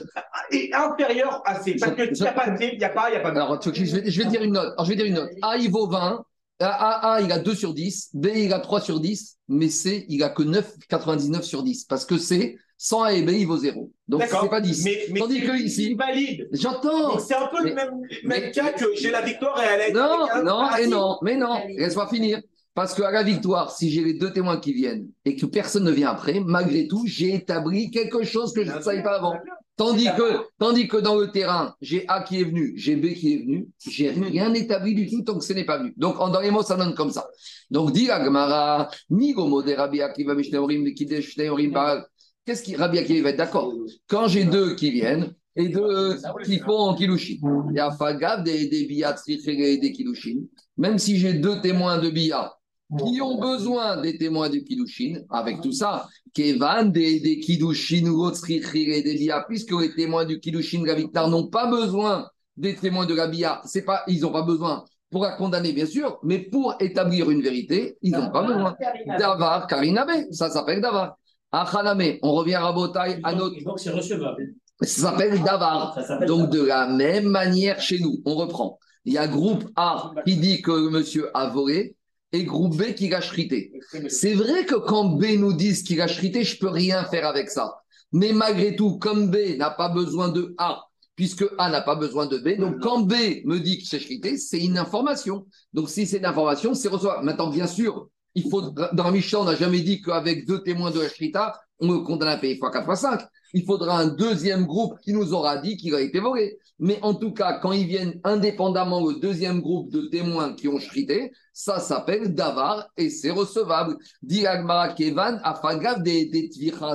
[0.52, 1.76] est inférieur à C.
[1.78, 3.16] Parce Je- que s'il n'y a pas de C, il n'y a pas, il n'y
[3.18, 4.72] a pas de Alors, tu je vais, je vais dire une note.
[4.72, 5.30] Alors, je vais dire une note.
[5.42, 6.24] A, il vaut 20.
[6.60, 8.08] A, A, A, il a 2 sur 10.
[8.14, 9.36] B, il a 3 sur 10.
[9.48, 11.84] Mais C, il a que 9,99 sur 10.
[11.84, 13.92] Parce que C, sans A et B, il vaut 0.
[14.08, 14.84] Donc, c'est pas 10.
[14.86, 16.48] Mais, mais Tandis c'est- que ici- valide.
[16.52, 17.10] J'entends.
[17.10, 19.66] Donc c'est un peu Mais- le même, même mais- cas que j'ai la victoire et
[19.66, 20.88] elle été Non, un non, et parti.
[20.88, 21.60] non, mais non.
[21.76, 22.40] Laisse-moi finir.
[22.72, 25.90] Parce qu'à la victoire, si j'ai les deux témoins qui viennent et que personne ne
[25.90, 29.34] vient après, malgré tout, j'ai établi quelque chose que je ne savais pas avant.
[29.76, 33.34] Tandis que, tandis que dans le terrain, j'ai A qui est venu, j'ai B qui
[33.34, 35.92] est venu, j'ai rien établi du tout tant que ce n'est pas venu.
[35.98, 37.28] Donc, en dans les mots, ça donne comme ça.
[37.70, 42.06] Donc, dit Agmara, ni gomo de Rabbi Akiva Mishneorim, Mikidesh, Shneorim, Barak.
[42.50, 43.72] Qu'est-ce qui, Rabbi Akiva va être d'accord
[44.08, 47.36] Quand j'ai deux qui viennent et deux qui font Kilushin,
[47.70, 50.40] il y a Fagav des, des billats et des Kilushin,
[50.76, 52.52] même si j'ai deux témoins de billats
[52.98, 58.24] qui ont besoin des témoins de Kiddushin, avec tout ça, Kevan, des, des Kiddushin ou
[58.24, 60.40] autres et des Bia, puisque les témoins du
[60.84, 62.26] la Victoire n'ont pas besoin
[62.56, 65.86] des témoins de la Bia, c'est pas, ils n'ont pas besoin pour la condamner, bien
[65.86, 68.76] sûr, mais pour établir une vérité, ils n'ont pas besoin.
[69.18, 71.16] Davar, Karinabe, ça s'appelle Davar.
[71.52, 73.56] Achaname, on revient à Rabotai, à notre.
[73.76, 74.54] C'est recevable.
[74.82, 75.98] Ça s'appelle Davar.
[76.06, 78.78] Ça Donc, de la même manière chez nous, on reprend.
[79.04, 81.96] Il y a groupe A qui dit que monsieur a volé
[82.32, 83.72] et groupe B qui l'a chrité.
[84.08, 87.50] C'est vrai que quand B nous dit qu'il a chrité, je peux rien faire avec
[87.50, 87.80] ça.
[88.12, 90.84] Mais malgré tout, comme B n'a pas besoin de A,
[91.16, 94.36] puisque A n'a pas besoin de B, donc quand B me dit que c'est chrité,
[94.36, 95.46] c'est une information.
[95.72, 97.22] Donc si c'est une information, c'est recevoir.
[97.22, 101.00] Maintenant, bien sûr, il faut, dans la on n'a jamais dit qu'avec deux témoins de
[101.00, 103.20] la shrita, on le condamne à payer fois 4 fois 5.
[103.54, 106.58] Il faudra un deuxième groupe qui nous aura dit qu'il a été volé.
[106.78, 110.78] Mais en tout cas, quand ils viennent indépendamment, le deuxième groupe de témoins qui ont
[110.78, 113.96] chrité, ça s'appelle Davar et c'est recevable.
[114.22, 116.30] Dit Agmara Kevan, Afagav des.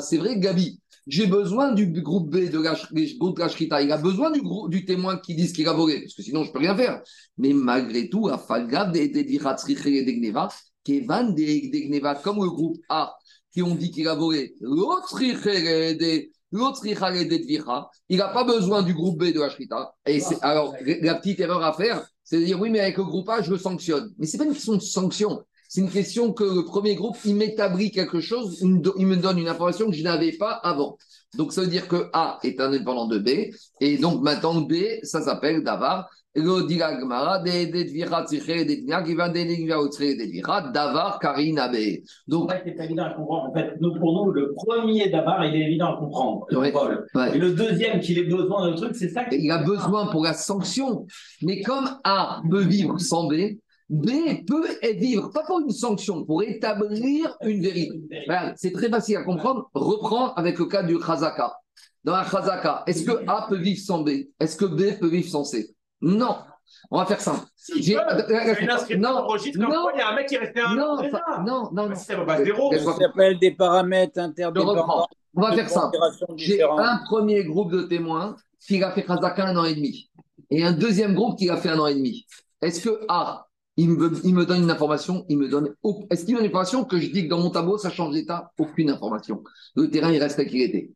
[0.02, 0.80] C'est vrai, Gabi.
[1.08, 2.76] J'ai besoin du groupe B de la,
[3.20, 3.82] groupe Shrita.
[3.82, 6.44] Il a besoin du, groupe, du témoin qui dit qu'il a volé, parce que sinon
[6.44, 7.02] je peux rien faire.
[7.38, 10.48] Mais malgré tout, Afagav des Gneva,
[10.86, 13.18] Kevan Gneva, comme le groupe A
[13.52, 15.22] qui ont dit qu'il a volé, l'autre
[18.10, 19.94] il n'a pas besoin du groupe B de la Shrita.
[20.06, 23.04] Et c'est, alors, la petite erreur à faire, c'est de dire oui, mais avec le
[23.04, 24.14] groupe A, je le sanctionne.
[24.18, 25.44] Mais ce n'est pas une question de sanction.
[25.68, 29.48] C'est une question que le premier groupe, il m'établit quelque chose, il me donne une
[29.50, 30.98] information que je n'avais pas avant.
[31.36, 33.54] Donc, ça veut dire que A est indépendant de B.
[33.82, 36.10] Et donc, maintenant, B, ça s'appelle Davar.
[40.74, 41.20] Davar.
[42.28, 43.50] Donc, C'est évident à comprendre.
[43.50, 46.46] En fait, nous, pour nous, le premier d'abord, il est évident à comprendre.
[46.52, 46.74] Ouais.
[46.74, 47.36] Ouais.
[47.36, 50.34] Et le deuxième, qu'il ait besoin d'un truc, c'est ça il a besoin pour la
[50.34, 51.06] sanction.
[51.42, 53.58] Mais comme A peut vivre sans B,
[53.90, 54.10] B
[54.48, 54.68] peut
[54.98, 58.02] vivre, pas pour une sanction, pour établir une vérité.
[58.26, 59.70] Voilà, c'est très facile à comprendre.
[59.74, 61.54] Reprends avec le cas du Khazaka.
[62.04, 64.10] Dans la Khazaka, est-ce que A peut vivre sans B?
[64.40, 65.75] Est-ce que B peut vivre sans C?
[66.06, 66.38] Non.
[66.92, 67.46] On va faire simple.
[67.78, 67.98] J'ai-
[68.28, 70.98] C'est une inscription Non, non, il y a un mec qui est resté un non,
[71.12, 71.96] ça- non, non, non.
[72.26, 75.08] Bah, si ça Ça s'appelle des paramètres interdépendants.
[75.36, 75.98] On va faire simple.
[75.98, 78.36] considérations J'ai un premier groupe de témoins
[78.66, 80.10] qui a fait Khazaka un an et demi.
[80.52, 82.26] Et un deuxième groupe qui a fait un an et demi.
[82.62, 83.48] Est-ce que A,
[83.78, 85.74] il me, il me donne une information, il me donne.
[86.10, 88.14] Est-ce qu'il me donne une information que je dis que dans mon tableau, ça change
[88.14, 88.52] d'état?
[88.60, 89.44] Aucune information.
[89.76, 90.92] Le terrain, il reste tel qu'il était.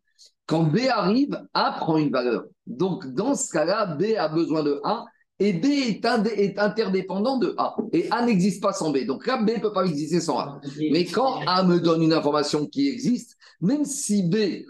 [0.45, 2.45] Quand B arrive, A prend une valeur.
[2.70, 5.05] Donc, dans ce cas-là, B a besoin de A
[5.39, 7.76] et B est, interdépendant de A.
[7.93, 9.05] Et A n'existe pas sans B.
[9.05, 10.61] Donc là, B ne peut pas exister sans A.
[10.91, 14.63] Mais quand A me donne une information qui existe, même si B,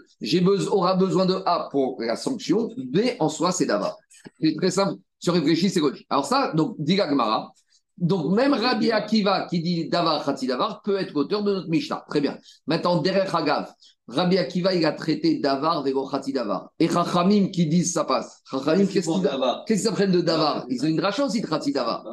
[0.70, 3.96] aura besoin de A pour la sanction, B en soi, c'est Davar.
[4.40, 5.00] C'est très simple.
[5.18, 6.06] Si on réfléchit, c'est logique.
[6.08, 7.52] Alors ça, donc, dit la Gemara,
[8.00, 12.04] donc même Rabbi Akiva qui dit Davar Khati Davar peut être l'auteur de notre Mishnah.
[12.08, 12.38] Très bien.
[12.66, 13.70] Maintenant, derrière Hagav,
[14.08, 16.70] Rabbi Akiva, il a traité Davar Vego Khati Davar.
[16.78, 18.42] Et Chachamim qui disent ça passe.
[18.50, 19.30] Chachamim, qu'est-ce qu'ils
[19.66, 22.04] qu'est-ce qu'ils apprennent de Davar Ils ont une dracha aussi de Khati Davar.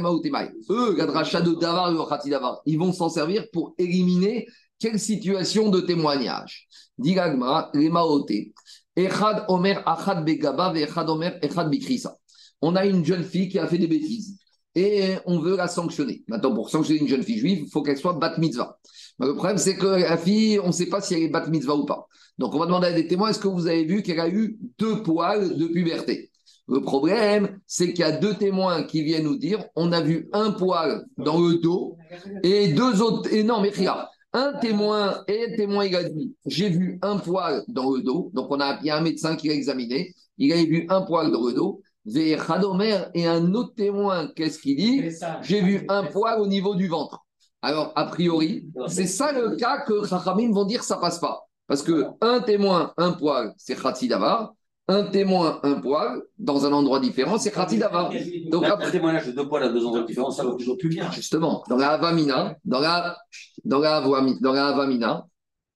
[0.00, 0.50] Maoutemai.
[0.70, 4.46] Eux, la dracha de Davar Khati Davar, ils vont s'en servir pour éliminer
[4.78, 6.66] quelle situation de témoignage
[6.98, 8.52] Digagma, les Maoté.
[8.96, 12.16] Echad Omer Achad Begaba, Echad Omer Echad Bikrisa.
[12.62, 14.38] On a une jeune fille qui a fait des bêtises
[14.74, 16.24] et on veut la sanctionner.
[16.28, 18.78] Maintenant, pour sanctionner une jeune fille juive, il faut qu'elle soit bat mitzvah.
[19.18, 21.46] Mais le problème, c'est que la fille, on ne sait pas si elle est bat
[21.46, 22.06] mitzvah ou pas.
[22.38, 24.58] Donc, on va demander à des témoins est-ce que vous avez vu qu'elle a eu
[24.78, 26.30] deux poils de puberté?
[26.68, 30.28] Le problème, c'est qu'il y a deux témoins qui viennent nous dire on a vu
[30.32, 31.96] un poil dans le dos
[32.42, 33.32] et deux autres.
[33.32, 37.18] Et non, mais regarde, un témoin et un témoin, il a dit j'ai vu un
[37.18, 38.30] poil dans le dos.
[38.32, 40.14] Donc, on a, il y a un médecin qui l'a examiné.
[40.38, 41.82] Il a vu un poil dans le dos.
[42.06, 45.10] Et un autre témoin, qu'est-ce qu'il dit
[45.42, 47.24] J'ai vu un poil au niveau du ventre.
[47.62, 51.46] Alors, a priori, c'est ça le cas que Chachamim vont dire ça passe pas.
[51.68, 54.52] Parce que un témoin, un poil, c'est Khatsi Davar.
[54.88, 58.10] Un témoin, un poil, dans un endroit différent, c'est Khatsi Davar.
[58.50, 61.08] Donc, un témoignage de deux poils à deux endroits différents, ça va toujours plus bien.
[61.12, 63.16] Justement, dans la Avamina, dans la,
[63.64, 64.00] dans la,
[64.40, 65.26] dans la Avamina,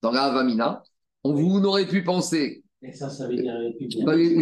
[0.01, 0.83] dans la Avamina,
[1.23, 3.53] on vous n'aurait pu penser Et ça, ça veut dire.
[4.05, 4.35] Dans les-.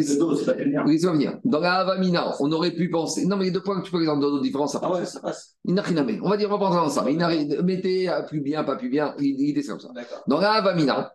[1.45, 3.25] Dans la Havamina, on aurait pu penser.
[3.25, 4.99] Non, mais les deux points que tu peux exemple dans d'autres différences, ça Ah passe.
[4.99, 5.55] ouais, ça passe.
[5.65, 6.19] Inachiname.
[6.21, 7.11] On va dire, on va prendre ensemble.
[7.11, 9.15] Inari- Mettez euh, plus bien, pas plus bien.
[9.19, 9.87] L'idée, c'est comme ça.
[10.27, 11.13] Dans la Havamina,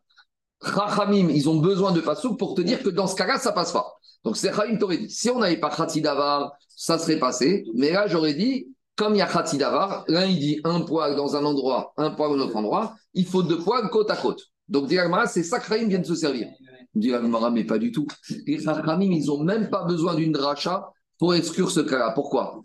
[0.64, 3.72] Chachamim, ils ont besoin de Passouk pour te dire que dans ce cas-là, ça passe
[3.72, 3.86] pas.
[4.24, 5.10] Donc, c'est Chachamim t'aurait dit.
[5.10, 7.64] Si on n'avait pas Khatsi Davar, ça serait passé.
[7.74, 11.16] Mais là, j'aurais dit, comme il y a Khatsi Davar, l'un, il dit un poil
[11.16, 14.16] dans un endroit, un poil dans un autre endroit, il faut deux poils côte à
[14.16, 14.40] côte.
[14.68, 14.88] Donc,
[15.28, 16.48] c'est ça que Chachamim vient de se servir.
[16.94, 17.12] Dit
[17.52, 18.06] mais pas du tout.
[18.46, 22.12] Les Chachamim, ils n'ont même pas besoin d'une dracha pour exclure ce cas-là.
[22.14, 22.62] Pourquoi?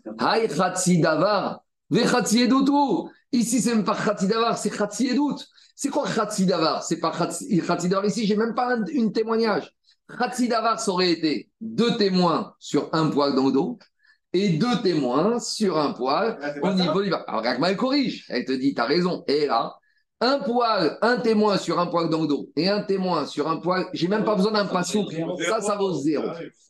[0.99, 1.61] Davar.
[3.31, 5.43] Ici, c'est même pas Khatsi Davar, c'est Khatsi Edut.
[5.75, 6.83] C'est quoi Khatsi Davar?
[6.83, 8.05] C'est pas Khatsi Khatsi Davar.
[8.05, 9.71] Ici, j'ai même pas un une témoignage.
[10.17, 13.77] Khatsi Davar, ça aurait été deux témoins sur un poil dans le dos
[14.33, 17.23] et deux témoins sur un poil Ah, au niveau du bas.
[17.27, 18.25] Alors, Ragma, elle corrige.
[18.29, 19.23] Elle te dit, tu as raison.
[19.27, 19.75] Et là,
[20.21, 23.57] un poil, un témoin sur un poil dans le dos et un témoin sur un
[23.57, 25.13] poil, j'ai même pas besoin d'un passouk.
[25.47, 26.27] Ça, ça vaut zéro.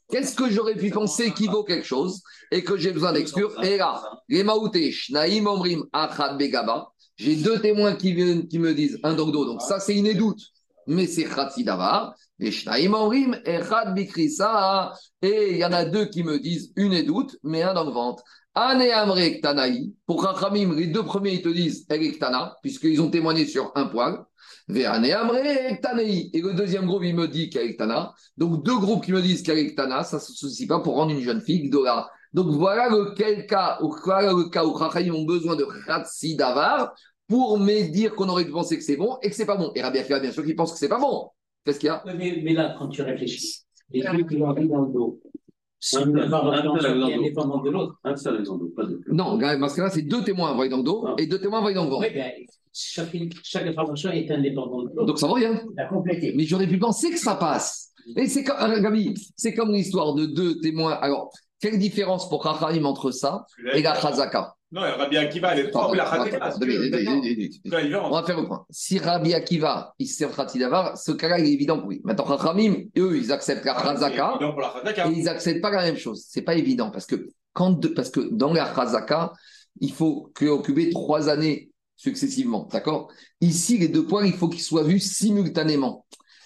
[0.09, 2.21] Qu'est-ce que j'aurais pu penser qui vaut quelque chose
[2.51, 7.59] et que j'ai besoin d'exclure Et là, les Maoutesh, Naïm Omrim, Achad Begaba, j'ai deux
[7.59, 9.45] témoins qui, viennent, qui me disent un dans le dos.
[9.45, 10.41] Donc ça, c'est une doute.
[10.87, 12.13] Mais c'est Khatsi Davar.
[12.39, 12.51] Et.
[15.21, 17.91] Et il y en a deux qui me disent une doute, mais un dans le
[17.91, 18.23] ventre.
[18.55, 19.93] Ane Amre Ktanaï.
[20.05, 23.71] Pour Chachamim, les deux premiers, ils te disent elle est Ktana, puisqu'ils ont témoigné sur
[23.75, 24.23] un poil.
[24.69, 25.35] Amre.
[25.37, 28.13] Et le deuxième groupe, il me dit Ktana.
[28.37, 31.21] Donc deux groupes qui me disent Ktana, ça ne se soucie pas pour rendre une
[31.21, 32.09] jeune fille Gdora.
[32.33, 36.93] Donc voilà le quel cas, voilà le cas où Chachamim ont besoin de Khatsi Davar
[37.27, 39.71] pour me dire qu'on aurait pu penser que c'est bon et que c'est pas bon.
[39.75, 41.29] Et Rabbi Akiva, bien sûr, qu'il pense que c'est pas bon.
[41.65, 42.03] Qu'est-ce qu'il y a?
[42.05, 45.19] Mais, là, quand tu réfléchis, les deux qui l'ont mis dans le dos,
[45.87, 47.95] c'est Un seul, un indépendante de l'autre.
[48.03, 49.01] Un seul exemple, pas deux.
[49.11, 51.13] Non, dans ce cas-là, c'est deux témoins envoyés dans le dos Ah.
[51.19, 52.07] et deux témoins envoyés dans le ventre.
[52.07, 52.31] Oui, ben,
[52.73, 55.05] chaque, chaque information est indépendante de l'autre.
[55.05, 55.61] Donc ça vaut rien.
[55.77, 56.33] La compléter.
[56.35, 57.91] Mais j'aurais pu penser que ça passe.
[58.17, 60.93] Et c'est comme, euh, Gabi, c'est comme l'histoire de deux témoins.
[60.93, 61.29] Alors,
[61.61, 65.95] quelle différence pour Chachamim entre ça et la Chazaka Non, Rabbi Akiva, elle est propre,
[65.95, 66.53] la Khazaka.
[68.03, 68.65] On va faire le point.
[68.69, 72.01] Si Rabbi Akiva, il se sert Khatsi Davar, ce cas-là, il est évident que oui.
[72.03, 74.37] Maintenant, Chachamim, eux, ils acceptent la pour Khazaka.
[75.05, 76.25] Et ils n'acceptent pas la même chose.
[76.27, 79.31] C'est pas évident parce que, quand parce que dans la Chazaka,
[79.79, 82.67] il faut occuper trois années successivement.
[82.69, 83.07] D'accord?
[83.39, 86.05] Ici, les deux points, il faut qu'ils soient vus simultanément.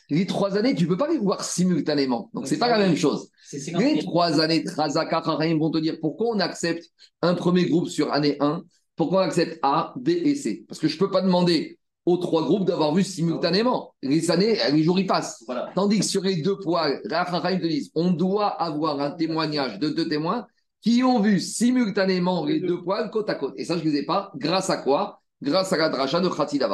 [0.10, 2.30] Les trois années, tu ne peux pas les voir simultanément.
[2.34, 3.30] Donc, c'est pas la même chose.
[3.46, 4.02] C'est 50 Les 000.
[4.02, 6.86] trois années de Chachamim vont te dire pourquoi on accepte
[7.22, 8.64] un premier groupe sur année 1,
[8.96, 10.66] pourquoi on accepte A, B et C.
[10.68, 13.94] Parce que je ne peux pas demander aux trois groupes d'avoir vu simultanément.
[14.02, 15.44] Les années, les jours, ils passent.
[15.46, 15.70] Voilà.
[15.76, 19.90] Tandis que sur les deux poils, Rachel te disent on doit avoir un témoignage de
[19.90, 20.48] deux témoins
[20.82, 23.54] qui ont vu simultanément les deux poils côte à côte.
[23.58, 24.32] Et ça, je ne les ai pas.
[24.38, 25.22] Grâce à quoi?
[25.42, 26.30] Grâce à la dracha de.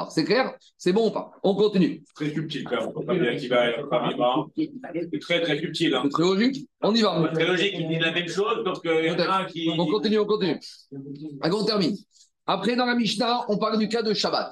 [0.10, 0.56] C'est clair?
[0.78, 1.32] C'est bon ou pas?
[1.44, 2.04] On continue.
[2.16, 3.24] Très subtil, quand même.
[3.24, 3.66] Et Akiva.
[4.58, 5.94] C'est très, très subtil.
[5.94, 6.08] hein.
[6.10, 7.30] Très logique On y va.
[7.34, 9.70] Très logique, ils disent la même chose, donc euh, il y en a un qui.
[9.78, 10.60] On continue, on continue.
[11.42, 11.96] Allez, on termine.
[12.48, 14.52] Après, dans la Mishnah, on parle du cas de Shabbat.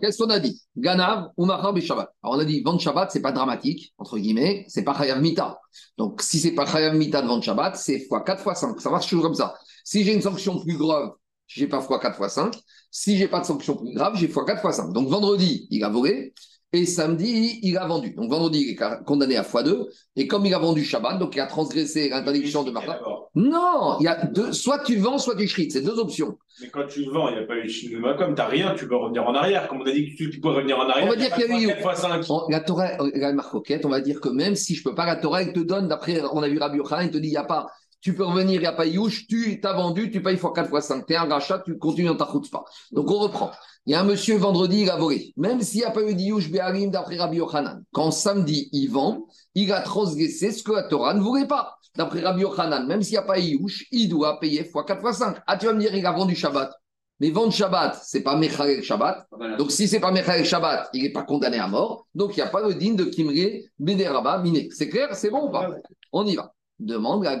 [0.00, 0.60] Qu'est-ce qu'on a dit?
[0.76, 2.12] Ganav ou Mahar Shabbat.
[2.22, 5.58] Alors, on a dit vendre Shabbat, c'est pas dramatique, entre guillemets, c'est pas Chayav Mita.
[5.98, 8.80] Donc, si c'est pas Chayav Mita de vendre Shabbat, c'est x 4 x 5.
[8.80, 9.54] Ça marche toujours comme ça.
[9.84, 11.10] Si j'ai une sanction plus grave,
[11.48, 12.54] j'ai pas x 4 x 5.
[12.96, 14.92] Si j'ai pas de sanction plus grave, j'ai x 4 x 5.
[14.92, 16.32] Donc, vendredi, il a volé.
[16.72, 18.14] Et samedi, il a vendu.
[18.14, 19.86] Donc vendredi, il est condamné à x2.
[20.16, 22.72] Et comme il a vendu Shabbat, donc il a transgressé l'interdiction de.
[22.72, 23.30] D'abord.
[23.36, 25.72] Non, il y a deux, soit tu vends, soit tu shrites.
[25.72, 26.36] C'est deux options.
[26.60, 28.88] Mais quand tu vends, il n'y a pas eu de comme tu n'as rien, tu
[28.88, 29.68] peux revenir en arrière.
[29.68, 31.06] Comme on a dit que tu, peux revenir en arrière.
[31.06, 32.24] On va dire qu'il y a eu- 4 fois 5.
[32.28, 35.16] On- La Torah, la marcoquette, on va dire que même si je peux pas, la
[35.16, 37.36] Torah, elle te donne, d'après, on a vu Rabbi Yochanan, il te dit, il n'y
[37.36, 37.66] a pas,
[38.04, 40.68] tu peux revenir, il n'y a pas Youch, tu t'as vendu, tu payes fois 4
[40.68, 41.06] fois 5.
[41.06, 42.64] Tu es un rachat, tu continues dans ta pas.
[42.92, 43.50] Donc on reprend.
[43.86, 45.32] Il y a un monsieur vendredi, il a volé.
[45.38, 49.26] Même s'il n'y a pas eu d'Iyush Be'arim d'après Rabbi Yochanan, quand samedi il vend,
[49.54, 51.78] il a transgressé ce que la Torah ne voulait pas.
[51.96, 55.14] D'après Rabbi Yochanan, même s'il n'y a pas Iyush, il doit payer fois 4 fois
[55.14, 55.38] 5.
[55.46, 56.72] Ah, tu vas me dire, il a vendu Shabbat.
[57.20, 59.28] Mais vendre Shabbat, c'est pas Mechalel Shabbat.
[59.56, 62.06] Donc, si c'est pas Mechalel Shabbat, il n'est pas condamné à mort.
[62.14, 64.68] Donc, il n'y a pas le digne de Kimre Bederaba Miné.
[64.72, 65.70] C'est clair C'est bon ou pas
[66.12, 66.52] On y va.
[66.78, 67.32] Demande à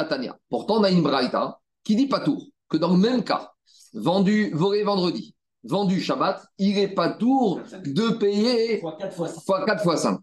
[0.00, 0.36] Atania.
[0.48, 2.46] Pourtant, on a une braïta qui dit pas tour.
[2.68, 3.52] Que dans le même cas,
[3.94, 5.34] vendu, volé vendredi,
[5.64, 9.40] vendu Shabbat, il n'est pas tour de payer Fois 4 fois 5.
[9.42, 10.20] fois 4 fois 5.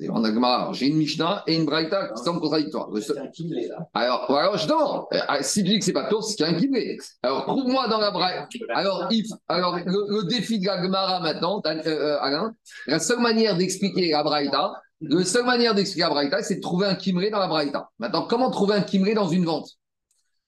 [0.00, 2.88] Et on a J'ai une Mishnah et une braïta qui semblent contradictoires.
[3.00, 3.78] Seul- C'est là.
[3.94, 6.96] alors, alors justement, euh, si tu dis que c'est pas tour, c'est qu'il un kiné.
[7.22, 8.46] Alors, trouve-moi dans la braille.
[8.74, 9.08] Alors,
[9.48, 12.54] alors le, défi de la Gemara maintenant, euh, euh, Alain,
[12.86, 16.86] la seule manière d'expliquer la braïta, la seule manière d'expliquer la braïta, c'est de trouver
[16.86, 17.90] un kimré dans la braïta.
[17.98, 19.70] Maintenant, comment trouver un kimré dans une vente?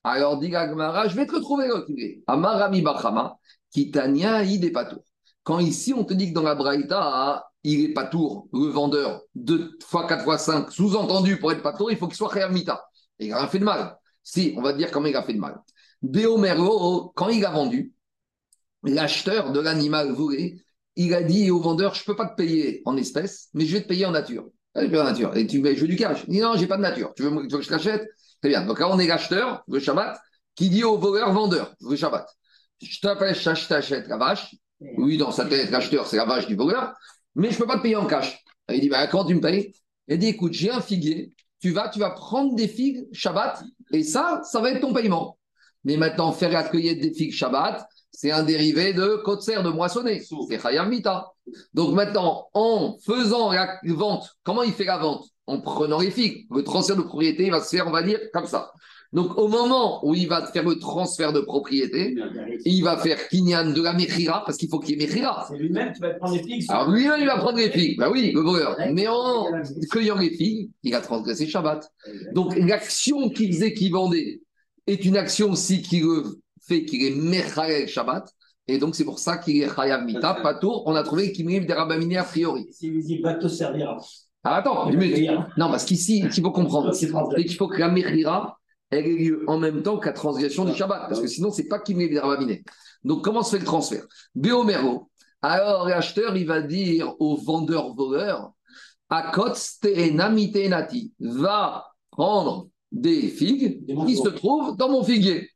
[0.03, 2.23] Alors, dit la Gemara, je vais te retrouver le kimré.
[2.27, 3.37] Amarami Bachama,
[3.71, 5.03] Kitania Ide Patour.
[5.43, 9.77] Quand ici, on te dit que dans la braïta, il est patour, le vendeur, 2
[9.85, 12.83] fois 4 fois 5, sous-entendu, pour être patour, il faut qu'il soit Khayamita.
[13.19, 13.97] Il n'a rien fait de mal.
[14.23, 15.61] Si, on va dire comment il a fait de mal.
[16.01, 17.93] Béomero, quand il a vendu,
[18.83, 20.63] l'acheteur de l'animal volé,
[20.95, 23.73] il a dit au vendeur, je ne peux pas te payer en espèces, mais je
[23.73, 24.45] vais te payer en nature.
[24.75, 25.35] Ah, je vais en nature.
[25.35, 26.23] Et tu me je veux du cash.
[26.27, 27.13] Il dit non, j'ai pas de nature.
[27.15, 28.07] Tu veux, tu veux que je l'achète
[28.41, 28.65] Très bien.
[28.65, 30.19] Donc là, on est l'acheteur, le Shabbat,
[30.55, 32.27] qui dit au voleur, vendeur, le Shabbat.
[32.81, 34.55] Je t'appelle, je t'achète la vache.
[34.97, 36.93] Oui, dans sa tête, l'acheteur, c'est la vache du voleur,
[37.35, 38.43] mais je ne peux pas te payer en cash.
[38.69, 39.75] Il dit, bah, quand tu me payes?
[40.07, 43.63] Il dit, écoute, j'ai un figuier, tu vas, tu vas prendre des figues Shabbat,
[43.93, 45.37] et ça, ça va être ton paiement.
[45.83, 50.21] Mais maintenant, faire la cueillette des figues Shabbat, c'est un dérivé de Kotser, de moissonner.
[50.49, 51.31] C'est Chayam Mita.
[51.73, 55.25] Donc maintenant, en faisant la vente, comment il fait la vente?
[55.47, 56.45] En prenant les figues.
[56.51, 58.71] Le transfert de propriété il va se faire, on va dire, comme ça.
[59.11, 62.15] Donc au moment où il va faire le transfert de propriété,
[62.63, 65.45] il va faire Kinyan de la Mechira, parce qu'il faut qu'il y ait Mechira.
[65.49, 66.65] C'est lui-même qui va prendre les figues.
[66.69, 67.97] Alors lui-même, il va prendre les figues.
[67.97, 68.77] Bah oui, le voleur.
[68.93, 69.47] Mais en
[69.89, 71.91] cueillant les figues, il a transgressé Shabbat.
[72.33, 74.41] Donc l'action qu'il faisait, qu'il vendait,
[74.87, 78.31] est une action aussi qui le fait qu'il est Mechalel Shabbat.
[78.67, 80.83] Et donc c'est pour ça qu'il est Chayav Mita, pas tour.
[80.85, 82.69] On a trouvé qu'il m'est des rabaminé a priori.
[82.81, 83.97] Lui dit, va te servir.
[84.43, 85.31] Alors attends, Il payer.
[85.57, 86.93] Non, parce qu'ici, il faut comprendre.
[86.93, 88.57] C'est qu'il faut que la Mechira,
[88.89, 91.07] elle ait lieu en même temps que la transgression du Shabbat.
[91.07, 92.63] Parce que sinon, c'est pas qu'il m'est des rabaminé.
[93.03, 94.05] Donc comment se fait le transfert?
[94.35, 95.09] Béomero.
[95.41, 98.51] Alors l'acheteur, il va dire au vendeur-voleur,
[99.09, 99.53] Akot
[101.19, 105.49] va prendre des figues qui se trouvent dans mon figuier.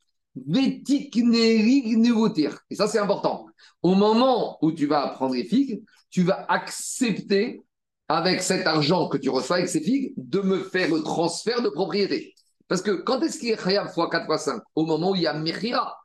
[2.70, 3.48] Et ça, c'est important.
[3.82, 7.62] Au moment où tu vas prendre les figues, tu vas accepter,
[8.08, 11.70] avec cet argent que tu reçois avec ces figues, de me faire le transfert de
[11.70, 12.34] propriété.
[12.68, 15.24] Parce que quand est-ce qu'il est khayab x 4 x 5 Au moment où il
[15.24, 15.98] y a Mechira.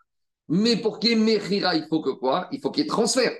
[0.48, 2.48] Mais pour qu'il y ait Mechira, il faut que quoi?
[2.52, 3.32] Il faut qu'il y ait transfert.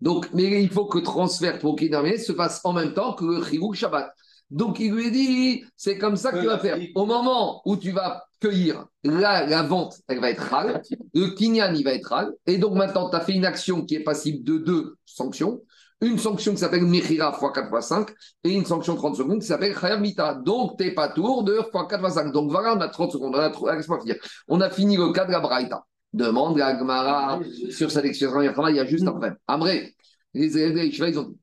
[0.00, 3.14] Donc, mais il faut que transfert pour qu'il y ait se fasse en même temps
[3.14, 4.10] que le Shabbat.
[4.50, 6.78] Donc, il lui dit, c'est comme ça que tu vas faire.
[6.94, 10.82] Au moment où tu vas cueillir, là, la vente, elle va être râle.
[11.14, 12.32] Le kinyan, il va être râle.
[12.46, 15.62] Et donc, maintenant, tu as fait une action qui est passible de deux sanctions.
[16.00, 18.10] Une sanction qui s'appelle Mechira x 4 x 5
[18.44, 20.34] et une sanction 30 secondes qui s'appelle Chayav Mita.
[20.34, 22.32] Donc, t'es pas tour de x 4 x 5.
[22.32, 23.34] Donc, voilà, on a 30 secondes.
[23.34, 24.16] On a, trop- laisse-moi finir.
[24.48, 25.84] On a fini le cas de la Braïta.
[26.12, 27.40] Demande la Gemara
[27.70, 28.42] sur cette expression.
[28.42, 29.32] Il y a juste après.
[29.46, 29.94] Amré,
[30.34, 31.38] les élèves de ils ont dit.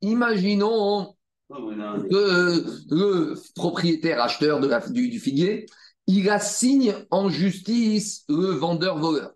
[0.00, 1.14] Imaginons
[2.10, 5.66] le propriétaire acheteur de la- du, du figuier,
[6.06, 9.32] il assigne en justice le vendeur-voleur.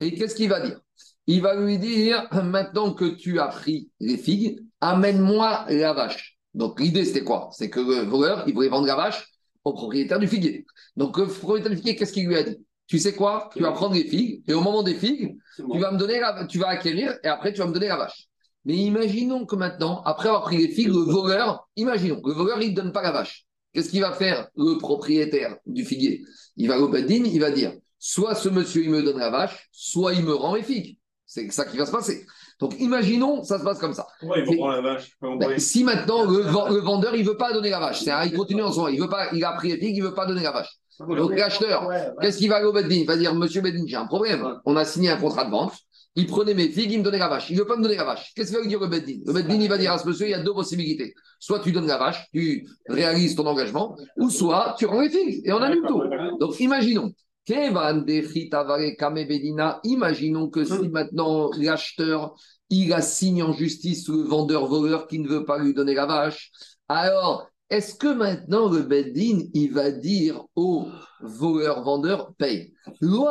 [0.00, 0.80] Et qu'est-ce qu'il va dire?
[1.26, 6.38] Il va lui dire, maintenant que tu as pris les figues, amène-moi la vache.
[6.54, 7.50] Donc l'idée, c'était quoi?
[7.52, 9.28] C'est que le voleur, il voulait vendre la vache
[9.64, 10.64] au propriétaire du figuier.
[10.96, 12.56] Donc le propriétaire du figuier, qu'est-ce qu'il lui a dit?
[12.86, 13.50] Tu sais quoi?
[13.56, 15.36] Tu vas prendre les figues, et au moment des figues,
[15.72, 17.96] tu vas me donner la- tu vas acquérir, et après tu vas me donner la
[17.96, 18.28] vache.
[18.66, 22.70] Mais imaginons que maintenant, après avoir pris les figues, le voleur, imaginons, le voleur, il
[22.72, 23.46] ne donne pas la vache.
[23.72, 26.22] Qu'est-ce qu'il va faire le propriétaire du figuier?
[26.56, 29.68] Il va au Beddin, il va dire soit ce monsieur, il me donne la vache,
[29.72, 30.98] soit il me rend les figues.
[31.24, 32.24] C'est ça qui va se passer.
[32.60, 34.06] Donc imaginons, ça se passe comme ça.
[34.44, 35.10] Pourquoi prendre la vache?
[35.38, 38.10] Ben, si maintenant le, ven- le vendeur, il ne veut pas donner la vache, c'est
[38.10, 40.08] un- il continue en moment, il, veut pas, il a pris les figues, il ne
[40.08, 40.70] veut pas donner la vache.
[41.16, 41.82] Donc l'acheteur,
[42.22, 44.42] qu'est-ce qu'il va aller au Beddin Il va dire Monsieur Beddin, j'ai un problème.
[44.64, 45.74] On a signé un contrat de vente.
[46.16, 47.50] Il prenait mes figues, il me donnait la vache.
[47.50, 48.32] Il ne veut pas me donner la vache.
[48.34, 50.30] Qu'est-ce va lui dire le Beddin Le Beddin, il va dire à ce monsieur il
[50.30, 51.14] y a deux possibilités.
[51.38, 55.42] Soit tu donnes la vache, tu réalises ton engagement, ou soit tu rends les figues
[55.44, 56.02] et on annule tout.
[56.40, 57.12] Donc imaginons.
[59.84, 62.34] Imaginons que si maintenant l'acheteur
[62.70, 66.06] il a signé en justice le vendeur voleur qui ne veut pas lui donner la
[66.06, 66.50] vache,
[66.88, 70.88] alors est-ce que maintenant le Beddin il va dire au
[71.20, 72.72] voleur vendeur paye.
[73.02, 73.26] On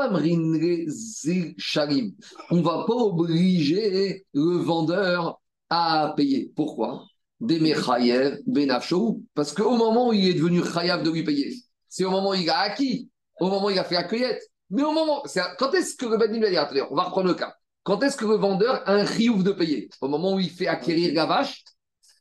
[2.62, 6.52] va pas obliger le vendeur à payer.
[6.56, 7.06] Pourquoi?
[7.40, 9.24] Benafshou.
[9.34, 11.54] Parce qu'au moment où il est devenu chayav de lui payer,
[11.90, 13.10] c'est au moment où il a acquis,
[13.40, 14.42] au moment où il a fait la cueillette.
[14.70, 15.24] Mais au moment,
[15.60, 17.56] quand est-ce que le va dire on va reprendre le cas.
[17.84, 19.90] Quand est-ce que le vendeur a un riouf de payer?
[20.02, 21.64] Au moment où il fait acquérir la vache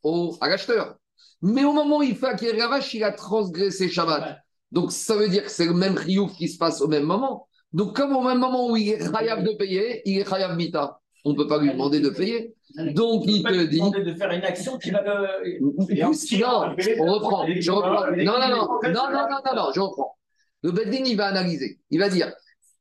[0.02, 0.96] au, à l'acheteur.
[1.40, 4.43] Mais au moment où il fait acquérir la vache, il a transgressé Shabbat.
[4.74, 7.48] Donc ça veut dire que c'est le même riouf qui se passe au même moment.
[7.72, 11.00] Donc comme au même moment où il est chayav de payer, il est chayav mita.
[11.24, 12.54] On ne peut pas lui demander de payer.
[12.76, 13.78] Donc il te lui dit.
[13.78, 15.86] demander de faire une action qui va le.
[15.86, 17.46] Plus- non, on reprend.
[17.46, 18.10] Je reprends.
[18.10, 20.18] Non, non, non, non, non, non, non, non, je reprends.
[20.62, 21.78] Le Beddin, il va analyser.
[21.90, 22.32] Il va dire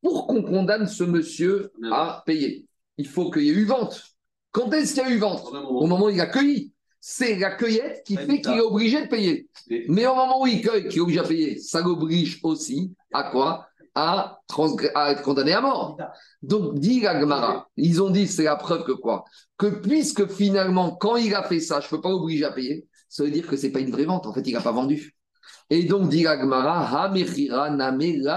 [0.01, 2.65] pour qu'on condamne ce monsieur à payer,
[2.97, 4.03] il faut qu'il y ait eu vente.
[4.51, 5.45] Quand est-ce qu'il y a eu vente?
[5.53, 6.72] Au moment où il a cueilli.
[7.05, 9.49] C'est la cueillette qui fait qu'il est obligé de payer.
[9.89, 13.23] Mais au moment où il cueille, qu'il est obligé à payer, ça l'oblige aussi à
[13.23, 13.67] quoi?
[13.93, 14.39] À,
[15.09, 15.97] être condamné à mort.
[16.41, 19.25] Donc, dit la Gemara, ils ont dit, c'est la preuve que quoi?
[19.57, 22.87] Que puisque finalement, quand il a fait ça, je ne peux pas l'obliger à payer,
[23.09, 24.25] ça veut dire que ce n'est pas une vraie vente.
[24.25, 25.13] En fait, il n'a pas vendu.
[25.69, 26.23] Et donc, dit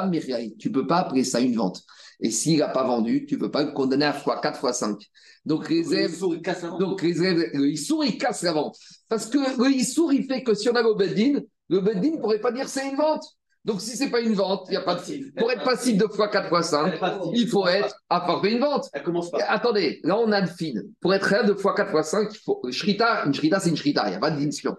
[0.08, 0.56] mechirai.
[0.58, 1.84] Tu ne peux pas appeler ça une vente.
[2.20, 4.72] Et s'il n'a pas vendu, tu ne peux pas le condamner à fois 4 fois
[4.72, 4.98] 5.
[5.44, 6.80] Donc, les élèves, Il casse la vente.
[6.80, 8.76] donc, les élèves, le Issour, il casse la vente.
[9.08, 12.20] Parce que le Issour, il fait que si on a le Beddin, le Beddin ne
[12.20, 13.24] pourrait pas dire c'est une vente.
[13.64, 15.32] Donc, si ce n'est pas une vente, il n'y a pas de.
[15.36, 17.00] Pour être passif de fois 4 fois 5,
[17.34, 18.88] il faut être à forfait une vente.
[18.92, 19.38] Elle commence pas.
[19.48, 20.84] Attendez, là, on a le fine.
[21.00, 22.62] Pour être réel, 2 fois 4 fois 5, il faut.
[22.70, 24.76] Shrita, une Shrita, c'est une Shrita, il n'y a pas de discussion.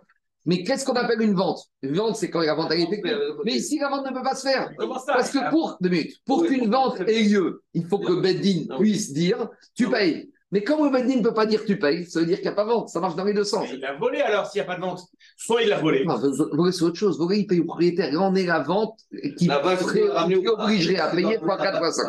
[0.48, 1.60] Mais qu'est-ce qu'on appelle une vente?
[1.82, 3.16] Une vente, c'est quand la vente a été effectuée.
[3.45, 4.72] Mais ici, la vente ne peut pas se faire.
[5.06, 9.12] Parce que pour, deux minutes, pour qu'une vente ait lieu, il faut que Beddin puisse
[9.12, 10.32] dire tu payes.
[10.52, 12.54] Mais comme le Beddin ne peut pas dire tu payes, ça veut dire qu'il n'y
[12.54, 12.88] a pas vente.
[12.88, 13.68] Ça marche dans les deux sens.
[13.70, 15.02] Mais Il a volé alors s'il n'y a pas de vente.
[15.36, 16.06] Soit il l'a volé.
[16.06, 17.20] Non, voler, c'est autre chose.
[17.20, 18.14] Voler, il paye au propriétaire.
[18.14, 18.98] Là, on est la vente
[19.38, 22.06] qui, La qui obligerait à payer fois 4 fois 5.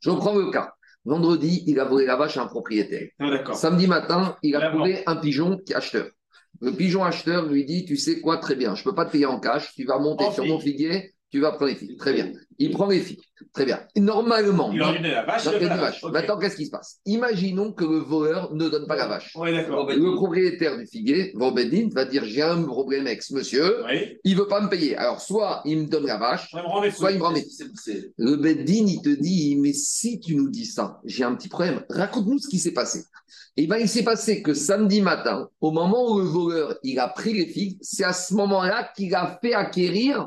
[0.00, 0.72] Je reprends le cas.
[1.04, 3.08] Vendredi, il a volé la vache à un propriétaire.
[3.18, 3.52] Ah.
[3.52, 6.06] Samedi matin, il a trouvé un pigeon qui est acheteur.
[6.62, 9.10] Le pigeon acheteur lui dit Tu sais quoi, très bien, je ne peux pas te
[9.10, 11.98] payer en cash, tu vas monter En sur mon figuier, tu vas prendre les figues.
[11.98, 12.32] Très bien.
[12.58, 13.20] Il prend les figues.
[13.52, 13.80] Très bien.
[13.96, 15.44] Normalement, Il aurait dû donner la vache.
[15.44, 16.02] la vache.
[16.04, 16.98] Maintenant, qu'est-ce qui se passe?
[17.06, 19.34] Imaginons que le voleur ne donne pas la vache.
[19.36, 19.50] Ouais.
[19.52, 24.18] Le propriétaire du figuier, Vobedin, va dire J'ai un problème avec ce monsieur, Oui.
[24.24, 24.96] il ne veut pas me payer.
[24.96, 27.32] Alors, soit il me donne la vache, me soit il me rend
[28.18, 31.82] le Beddin, il te dit, mais si tu nous dis ça, j'ai un petit problème.
[31.88, 33.04] Raconte-nous ce qui s'est passé.
[33.56, 37.08] Et bien, il s'est passé que samedi matin, au moment où le voleur, il a
[37.08, 40.26] pris les figues, c'est à ce moment-là qu'il a fait acquérir,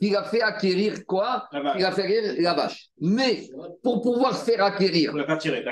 [0.00, 1.48] qu'il a fait acquérir quoi?
[1.52, 2.88] Il a fait acquérir la vache.
[3.00, 3.48] Mais
[3.82, 5.14] pour pouvoir faire acquérir,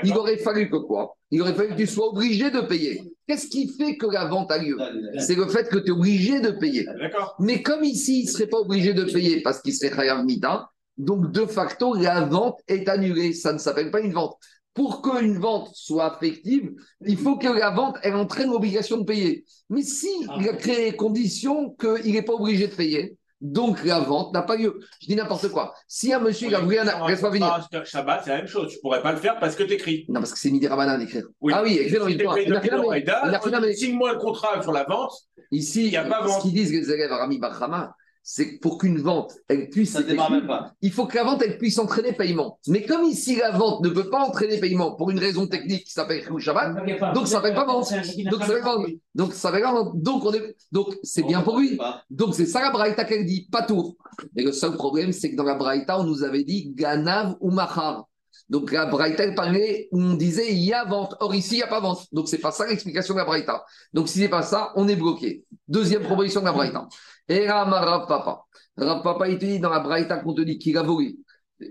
[0.03, 1.15] il aurait fallu que quoi?
[1.31, 3.01] Il aurait fallu que tu sois obligé de payer.
[3.27, 4.77] Qu'est-ce qui fait que la vente a lieu?
[5.19, 6.85] C'est le fait que tu es obligé de payer.
[6.99, 7.35] D'accord.
[7.39, 10.69] Mais comme ici, il ne serait pas obligé de payer parce qu'il serait Chayav Mita,
[10.97, 13.33] donc de facto, la vente est annulée.
[13.33, 14.37] Ça ne s'appelle pas une vente.
[14.73, 16.71] Pour qu'une vente soit effective,
[17.05, 19.43] il faut que la vente, elle entraîne l'obligation de payer.
[19.69, 20.09] Mais si
[20.39, 24.41] il a créé les conditions qu'il n'est pas obligé de payer, donc la vente n'a
[24.41, 24.79] pas lieu.
[25.01, 25.73] Je dis n'importe quoi.
[25.87, 27.07] Si un monsieur, il a voulu un...
[27.07, 27.47] Laisse-moi venir.
[27.71, 28.71] Ah, Shabbat, c'est la même chose.
[28.71, 30.05] Tu pourrais pas le faire parce que tu écris.
[30.09, 31.23] Non, parce que c'est Midi Rabanan d'écrire.
[31.41, 31.53] Oui.
[31.55, 35.13] Ah oui, écrire dans Si une Signe-moi le contrat sur la vente.
[35.51, 36.41] Ici, Il y a pas ce vente.
[36.41, 37.95] qu'ils disent les élèves à Rami Bachama,
[38.31, 40.71] c'est pour qu'une vente, elle puisse Ça démarre même pas.
[40.83, 42.59] il faut que la vente, elle puisse entraîner paiement.
[42.67, 45.91] Mais comme ici, la vente ne peut pas entraîner paiement pour une raison technique qui
[45.91, 46.75] s'appelle Shabbat,
[47.15, 47.91] donc ça s'appelle pas vente.
[48.29, 48.87] Donc ça s'appelle pas vente.
[49.15, 49.99] Donc ça s'appelle pas vente.
[49.99, 51.79] Donc on est, donc c'est bien pour lui.
[52.11, 53.95] Donc c'est ça la Braïta qu'elle dit, pas tour.
[54.35, 57.49] Mais le seul problème, c'est que dans la Braïta, on nous avait dit Ganav ou
[57.49, 58.05] Mahar.
[58.47, 61.15] Donc la Braïta, elle parlait, où on disait il y a vente.
[61.19, 62.05] Or ici, il n'y a pas vente.
[62.11, 63.65] Donc c'est pas ça l'explication de la Braïta.
[63.91, 65.45] Donc si c'est pas ça, on est bloqué.
[65.67, 66.87] Deuxième proposition de la Braïta.
[67.29, 68.43] Et Rav Papa.
[68.77, 71.17] Rav Papa, il te dit dans la Braïta qu'on te dit qu'il a volé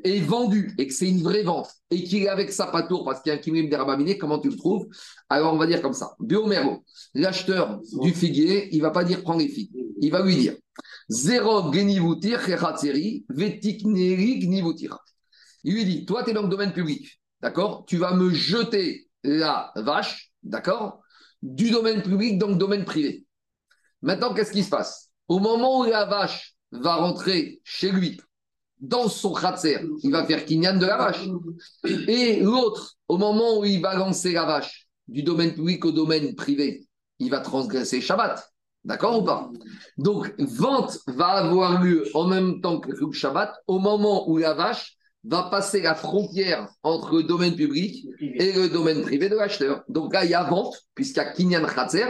[0.04, 3.22] est vendu et que c'est une vraie vente et qu'il est avec sa patour parce
[3.22, 4.86] qu'il y a un kimim d'Erabaminé, comment tu le trouves?
[5.28, 6.14] Alors on va dire comme ça.
[6.20, 6.84] Biomero,
[7.14, 9.72] l'acheteur du figuier, il va pas dire prends les figues.
[10.00, 10.54] Il va lui dire
[11.08, 12.40] Zéro genivutir,
[13.28, 14.98] vetikneri gnivutir.
[15.64, 17.84] Il lui dit Toi, tu es dans le domaine public, d'accord?
[17.86, 21.00] Tu vas me jeter la vache, d'accord?
[21.42, 23.26] Du domaine public dans le domaine privé.
[24.02, 25.07] Maintenant, qu'est-ce qui se passe?
[25.28, 28.20] Au moment où la vache va rentrer chez lui,
[28.80, 31.26] dans son khatser, il va faire kinyan de la vache.
[32.06, 36.34] Et l'autre, au moment où il va lancer la vache du domaine public au domaine
[36.34, 36.86] privé,
[37.18, 38.52] il va transgresser Shabbat.
[38.84, 39.50] D'accord ou pas?
[39.96, 44.96] Donc, vente va avoir lieu en même temps que Shabbat, au moment où la vache
[45.24, 49.82] va passer la frontière entre le domaine public et le domaine privé de l'acheteur.
[49.88, 52.06] Donc là, il y a vente, puisqu'il y a Kinyan Khatser,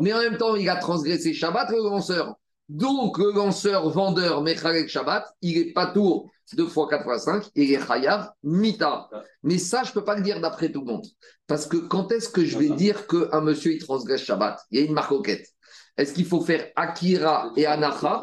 [0.00, 2.34] mais en même temps, il a transgressé Shabbat, le lanceur.
[2.70, 7.50] Donc, le lanceur vendeur Mechalek Shabbat, il est pas tour 2 fois 4 fois 5,
[7.56, 9.08] il est Chayav Mita.
[9.42, 11.06] Mais ça, je ne peux pas le dire d'après tout le monde.
[11.48, 14.60] Parce que quand est-ce que je vais dire qu'un monsieur, il transgresse Shabbat?
[14.70, 15.48] Il y a une marcoquette.
[15.96, 18.22] Est-ce qu'il faut faire Akira et Anacha?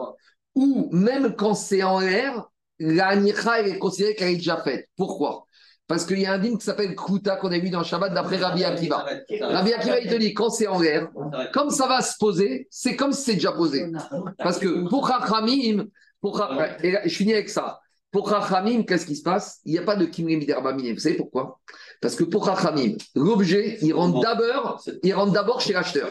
[0.55, 2.45] Ou même quand c'est en l'air,
[2.79, 4.87] la Anicha, elle est considérée qu'elle est déjà faite.
[4.95, 5.46] Pourquoi?
[5.87, 8.35] Parce qu'il y a un dîme qui s'appelle Kuta qu'on a vu dans Shabbat d'après
[8.37, 9.05] Rabbi Akiva.
[9.39, 11.09] Rabbi Akiva, il te dit, quand c'est en l'air,
[11.53, 13.89] comme ça va se poser, c'est comme si c'est déjà posé.
[14.37, 15.85] Parce que pour Chachamim,
[16.19, 16.43] pour,
[16.83, 17.79] et là, je finis avec ça.
[18.11, 19.59] Pour Chachamim, qu'est-ce qui se passe?
[19.63, 20.93] Il n'y a pas de Kimrim Miderbamine.
[20.93, 21.59] Vous savez pourquoi?
[22.01, 26.09] Parce que pour Chachamim, l'objet, il rentre d'abord, il rentre d'abord chez l'acheteur.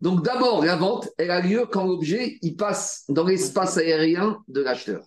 [0.00, 4.62] Donc d'abord, la vente, elle a lieu quand l'objet, il passe dans l'espace aérien de
[4.62, 5.02] l'acheteur.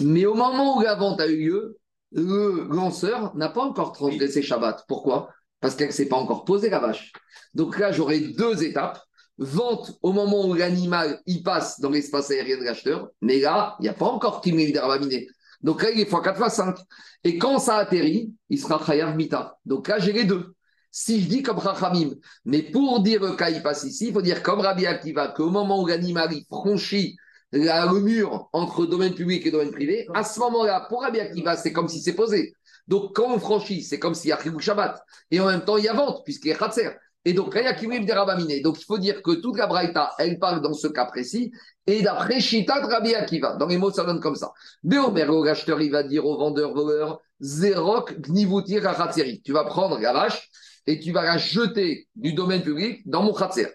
[0.00, 1.78] Mais au moment où la vente a eu lieu,
[2.12, 4.84] le lanceur n'a pas encore transgressé Shabbat.
[4.88, 5.30] Pourquoi?
[5.60, 7.12] Parce qu'elle ne s'est pas encore posée la vache.
[7.54, 9.00] Donc là, j'aurai deux étapes.
[9.38, 13.82] Vente au moment où l'animal il passe dans l'espace aérien de l'acheteur, mais là, il
[13.82, 15.28] n'y a pas encore Kimil d'Arabaminé.
[15.60, 16.76] Donc là, il est x4 x 5.
[17.24, 19.58] Et quand ça atterrit, il sera Chayav Mita.
[19.66, 20.54] Donc là, j'ai les deux.
[20.98, 22.14] Si je dis comme Chachamim,
[22.46, 25.50] mais pour dire le cas, il passe ici, il faut dire comme Rabbi Akiva, qu'au
[25.50, 27.18] moment où l'animal franchit
[27.52, 31.56] la, le mur entre domaine public et domaine privé, à ce moment-là, pour Rabbi Akiva,
[31.56, 32.54] c'est comme si c'est posé.
[32.88, 35.02] Donc, quand on franchit, c'est comme s'il y a Chilou Shabbat.
[35.30, 36.90] Et en même temps, il y a vente, puisqu'il y a Khatser.
[37.24, 37.52] Et donc.
[37.54, 41.52] Donc, il faut dire que toute la Braïta, elle parle dans ce cas précis.
[41.86, 43.56] Et d'après Shita Rabbi Akiva.
[43.56, 44.52] Dans les mots, ça donne comme ça.
[44.84, 49.42] Béomer, le acheteur, il va dire au vendeur, voleur, Zerok, Khatseri.
[49.42, 50.48] Tu vas prendre la vache
[50.86, 53.66] et tu vas la jeter du domaine public dans mon Khatser.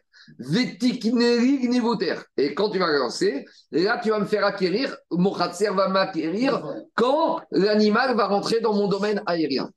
[2.38, 5.90] Et quand tu vas la lancer, là, tu vas me faire acquérir, mon Khatser va
[5.90, 6.64] m'acquérir
[6.96, 9.70] quand l'animal va rentrer dans mon domaine aérien.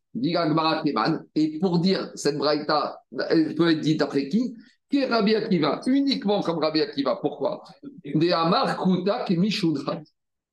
[1.34, 4.55] Et pour dire cette braïta, elle peut être dite après qui?
[4.90, 7.18] Qui Rabbi Akiva Uniquement comme Rabbi Akiva.
[7.20, 7.64] Pourquoi?
[8.05, 8.32] Des.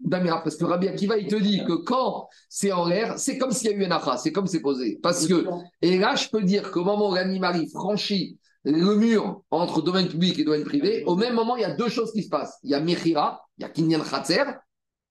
[0.04, 3.52] Damira, parce que Rabbi Akiva, il te dit que quand c'est en l'air, c'est comme
[3.52, 5.00] s'il y a eu un acha, c'est comme c'est posé.
[5.02, 5.46] Parce que,
[5.82, 10.38] et là, je peux dire qu'au moment où l'animal franchit le mur entre domaine public
[10.40, 12.58] et domaine privé, au même moment, il y a deux choses qui se passent.
[12.64, 14.44] Il y a Mechira, il y a Kinyan Khatser,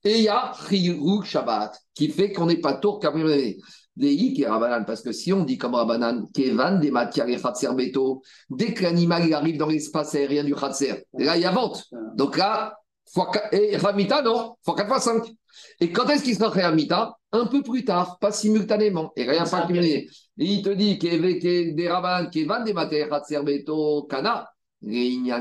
[0.05, 3.01] et il y a Chiyuruk Shabbat, qui fait qu'on n'est pas tour
[3.97, 7.37] Des qui est Rabanan, parce que si on dit comme Rabanan, Kevan, des matières et
[7.37, 11.51] Khatser Beto, dès que l'animal arrive dans l'espace aérien du Khatser, là, il y a
[11.51, 11.85] vente.
[12.15, 12.79] Donc là,
[13.13, 15.25] fois et Ramita, non, fois 4 fois 5.
[15.81, 19.13] Et quand est-ce qu'il sera fait Ramita Un peu plus tard, pas simultanément.
[19.17, 19.67] Et rien pas.
[19.71, 24.49] Et il te dit que des Rabanan, Kevan, des matières Beto, Kana,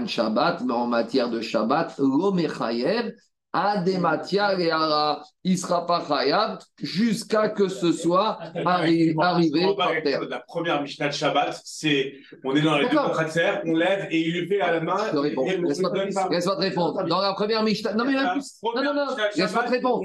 [0.07, 3.13] Shabbat, mais en matière de Shabbat, l'Omechayev,
[3.51, 9.15] à des matières et à il ne sera pas chayav jusqu'à que ce soit arri-
[9.19, 10.21] arrivé par terre.
[10.29, 12.97] La première Mishnah de Shabbat, c'est on est dans les deux.
[13.17, 14.97] Khatser, on lève et il lui fait à la main.
[15.07, 15.45] Je te réponds.
[15.47, 17.03] et on Laisse-moi te répondre.
[17.07, 17.93] Dans la première Mishnah.
[17.93, 18.59] Non, mais même plus.
[18.75, 19.05] Non, non, non.
[19.35, 20.03] Laisse-moi te répondre.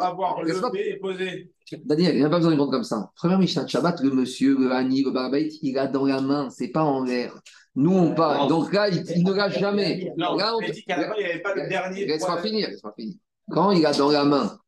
[0.00, 1.50] Avoir levé et posé.
[1.84, 3.10] Daniel, il n'y a pas besoin de répondre comme ça.
[3.14, 6.50] Première Mishnah de Shabbat, le monsieur, le Hani, le Barbait, il a dans la main,
[6.50, 7.32] c'est pas en l'air.
[7.76, 8.48] Nous, on parle.
[8.48, 10.12] Donc là, il, il ne l'a jamais.
[10.16, 10.92] Non, Là, on- dit il n'y
[11.24, 12.06] avait pas le dernier.
[12.06, 13.14] Laisse-moi finir, laisse-moi finir.
[13.50, 14.58] Quand il a dans la main,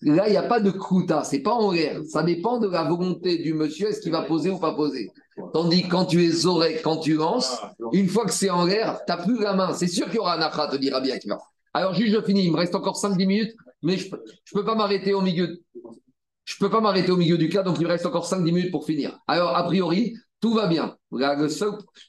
[0.00, 2.00] là, il n'y a pas de kruta, c'est pas en l'air.
[2.08, 5.10] Ça dépend de la volonté du monsieur, est-ce qu'il va poser ou pas poser.
[5.52, 8.64] Tandis que quand tu es oreille, quand tu lances, Ah, une fois que c'est en
[8.66, 9.72] l'air, tu n'as plus la main.
[9.74, 11.16] C'est sûr qu'il y aura un afra, te dira bien.
[11.74, 12.44] Alors, juste, je finis.
[12.44, 14.18] Il me reste encore 5-10 minutes, mais je ne
[14.54, 15.58] peux pas m'arrêter au milieu.
[16.44, 18.70] Je peux pas m'arrêter au milieu du cas, donc il me reste encore 5-10 minutes
[18.72, 19.18] pour finir.
[19.26, 20.96] Alors, a priori, tout va bien.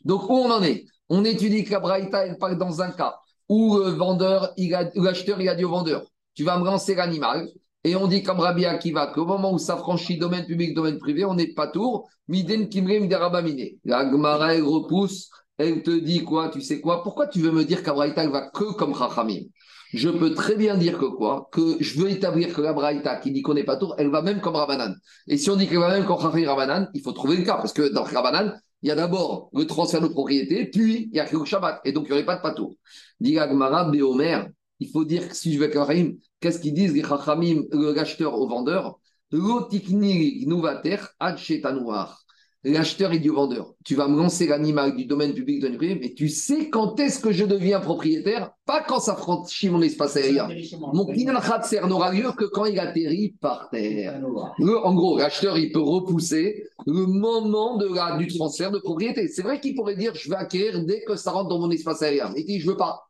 [0.03, 0.85] Donc, où on en est?
[1.07, 3.15] On étudie que la Braïta, elle parle dans un cas
[3.47, 6.03] où le vendeur, il l'acheteur, il a dit au vendeur
[6.33, 7.47] Tu vas me lancer l'animal.
[7.85, 11.25] Et on dit comme Rabbi Akiva qu'au moment où ça franchit domaine public, domaine privé,
[11.25, 12.09] on n'est pas tour.
[12.27, 13.77] Miden Kimrim Darabamine.
[13.83, 15.29] La Gemara, elle repousse.
[15.57, 16.49] Elle te dit quoi?
[16.49, 17.03] Tu sais quoi?
[17.03, 19.43] Pourquoi tu veux me dire qu'Abraïta va que comme Chachamim
[19.93, 21.49] Je peux très bien dire que quoi?
[21.51, 24.23] Que je veux établir que la Braïta qui dit qu'on n'est pas tour, elle va
[24.23, 24.95] même comme Rabanan.
[25.27, 27.57] Et si on dit qu'elle va même comme Rabanan, il faut trouver le cas.
[27.57, 31.19] Parce que dans Rabanan, il y a d'abord le transfert de propriété, puis il y
[31.19, 31.81] a le Shabbat.
[31.85, 32.75] Et donc il n'y aurait pas de patour.
[33.19, 34.41] Dit la Gemara, Béomer,
[34.79, 38.47] il faut dire que si je vais Chachamim, qu'est-ce qu'ils disent les le l'acheteur au
[38.47, 38.99] vendeur?
[39.31, 40.45] L'otikni
[41.19, 41.37] ad
[42.63, 43.73] l'acheteur et du vendeur.
[43.83, 47.19] Tu vas me lancer l'animal du domaine public de privé, mais tu sais quand est-ce
[47.19, 48.51] que je deviens propriétaire?
[48.65, 50.47] Pas quand ça franchit mon espace aérien.
[50.93, 54.21] Mon Kinyan Khatser n'aura lieu que quand il atterrit par terre.
[54.59, 59.27] Le- en gros, l'acheteur, il peut repousser le moment de la, du transfert de propriété.
[59.27, 62.01] C'est vrai qu'il pourrait dire je vais acquérir dès que ça rentre dans mon espace
[62.01, 62.31] aérien.
[62.37, 63.03] Il dit je veux pas.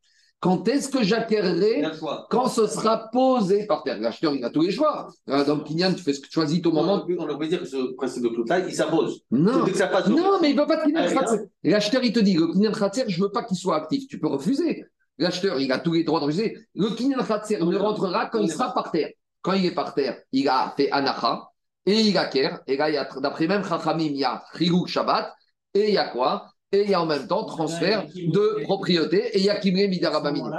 [0.43, 1.81] Quand est-ce que j'acquerrai.
[2.29, 3.97] Quand ce sera posé par terre?
[4.01, 5.07] L'acheteur, il a tous les choix.
[5.29, 7.05] Euh, Dans le Kinyan, tu fais ce que tu choisis au moment.
[7.07, 9.21] On on peut dire que ce principe de clôtage, il s'impose.
[9.31, 9.65] Non.
[10.09, 11.43] Non, mais il ne veut pas de Kinyan Khatser.
[11.63, 14.05] L'acheteur, il te dit, le Kinyan Khatser, je ne veux pas qu'il soit actif.
[14.09, 14.83] Tu peux refuser.
[15.17, 16.57] L'acheteur, il a tous les droits de refuser.
[16.75, 19.11] Le Kinyan Khatser ne rentrera quand il sera par terre.
[19.41, 21.47] Quand il est par terre, il a fait Anacha
[21.85, 22.59] et il acquiert.
[22.67, 25.33] Et là, il y a, d'après même Chachamim, il y a Chiluk Shabbat.
[25.73, 26.52] Et il y a quoi?
[26.73, 29.27] Et il y a en même temps transfert de propriété.
[29.33, 30.49] Et il y a Kimre Midarabamini.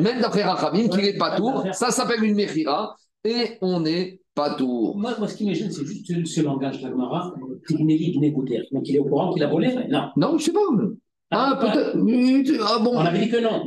[0.00, 2.96] Même d'après Rachamim, qu'il n'est pas tour, ça s'appelle une Mechira.
[3.24, 4.98] Et on n'est pas tour.
[4.98, 6.94] Moi, moi, ce qui me gêne, c'est juste ce langage de la.
[8.72, 10.10] Donc, il est au courant qu'il a volé Non.
[10.16, 10.60] Non, je sais pas.
[11.30, 11.96] Ah, peut-être.
[12.62, 12.96] Ah bon.
[12.96, 13.64] On avait dit que non.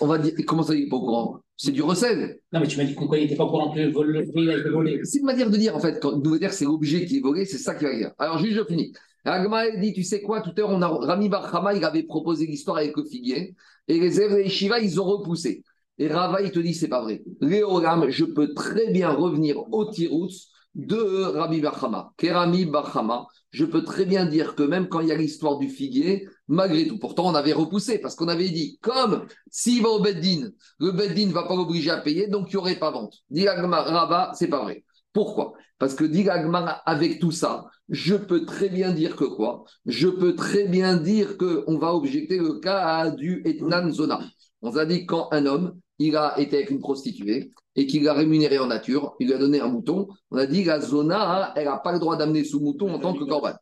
[0.00, 1.40] On va dire, comment ça, il n'est pas au courant?
[1.56, 2.38] C'est du recel.
[2.52, 4.70] Non, mais tu m'as dit il n'était pas au courant que le vol le été
[4.70, 5.00] volé.
[5.02, 7.20] C'est une manière de dire, en fait, quand veut dire que c'est l'objet qui est
[7.20, 8.12] volé, c'est ça qui va dire.
[8.18, 8.92] Alors, juste, je finis.
[9.32, 12.78] Agma dit, tu sais quoi, tout à l'heure, a, Rami Barhama, il avait proposé l'histoire
[12.78, 13.54] avec le figuier,
[13.86, 15.64] et les élèves Shiva, ils ont repoussé.
[15.98, 17.22] Et Rava, il te dit, c'est pas vrai.
[17.40, 20.28] Léoram, je peux très bien revenir au Tirouts
[20.74, 22.12] de Rami Barhama.
[22.16, 25.68] Kerami Barhama, je peux très bien dire que même quand il y a l'histoire du
[25.68, 30.00] figuier, malgré tout, pourtant on avait repoussé, parce qu'on avait dit, comme s'il va au
[30.00, 33.14] Beddin, le Beddin ne va pas l'obliger à payer, donc il n'y aurait pas vente.
[33.30, 34.84] Dit Agma, Rava, c'est pas vrai.
[35.12, 35.54] Pourquoi?
[35.78, 39.64] Parce que dit avec tout ça, je peux très bien dire que quoi?
[39.86, 44.20] Je peux très bien dire qu'on va objecter le cas du Etnan Zona.
[44.60, 48.12] On a dit quand un homme, il a été avec une prostituée et qu'il l'a
[48.12, 51.66] rémunéré en nature, il lui a donné un mouton, on a dit la Zona, elle
[51.66, 53.54] n'a pas le droit d'amener ce mouton en tant que corban.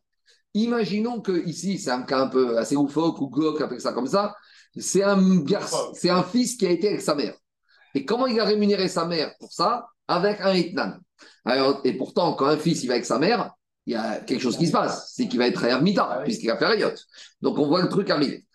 [0.53, 4.07] Imaginons que ici, c'est un cas un peu assez loufoque ou glauque, avec ça comme
[4.07, 4.35] ça,
[4.75, 7.35] c'est un garçon, c'est un fils qui a été avec sa mère.
[7.93, 9.87] Et comment il a rémunéré sa mère pour ça?
[10.07, 10.97] Avec un Etnan.
[11.45, 13.51] Alors, et pourtant, quand un fils il va avec sa mère,
[13.85, 16.57] il y a quelque chose qui se passe, c'est qu'il va être Mita, puisqu'il va
[16.57, 16.91] faire Ayot.
[17.41, 18.45] Donc on voit le truc arriver.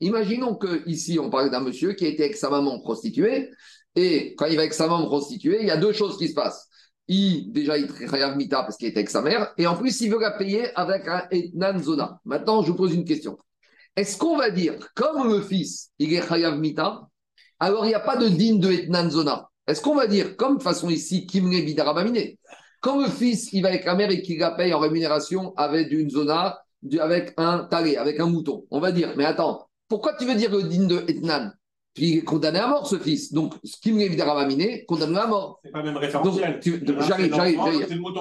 [0.00, 3.50] Imaginons que ici on parle d'un monsieur qui a été avec sa maman prostituée,
[3.96, 6.34] et quand il va avec sa maman prostituée, il y a deux choses qui se
[6.34, 6.68] passent.
[7.08, 10.10] Il, déjà, il est Mita parce qu'il était avec sa mère, et en plus, il
[10.10, 12.20] veut la payer avec un Etnan Zona.
[12.24, 13.36] Maintenant, je vous pose une question.
[13.96, 17.08] Est-ce qu'on va dire, comme le fils, il est Chayav Mita,
[17.58, 19.48] alors il n'y a pas de digne de Etnan Zona?
[19.66, 22.36] Est-ce qu'on va dire, comme de façon ici, Kimre Bidarabamine,
[22.80, 25.90] quand le fils, il va avec la mère et qu'il la paye en rémunération avec
[25.90, 26.60] une zona,
[27.00, 30.50] avec un talé, avec un mouton, on va dire, mais attends, pourquoi tu veux dire
[30.50, 31.50] le digne de Etnan?
[31.94, 33.32] Puis il est condamné à mort, ce fils.
[33.32, 35.60] Donc, ce qui me Ramaminé, condamné à mort.
[35.64, 36.60] C'est pas même référentiel.
[37.08, 37.58] J'arrive, j'arrive,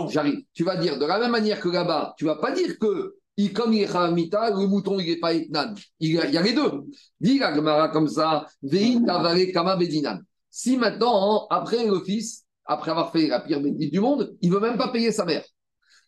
[0.10, 0.44] j'arrive.
[0.54, 3.52] Tu vas dire, de la même manière que là-bas, tu vas pas dire que, il,
[3.52, 5.74] comme il est Khamita, le mouton, il n'est pas Etnan.
[6.00, 6.86] Il y, a, il y a les deux.
[7.20, 10.20] Dis la Gemara comme ça, Vei Tavale Kama Bedinan.
[10.58, 14.50] Si maintenant, hein, après le fils, après avoir fait la pire bêtise du monde, il
[14.50, 15.44] veut même pas payer sa mère.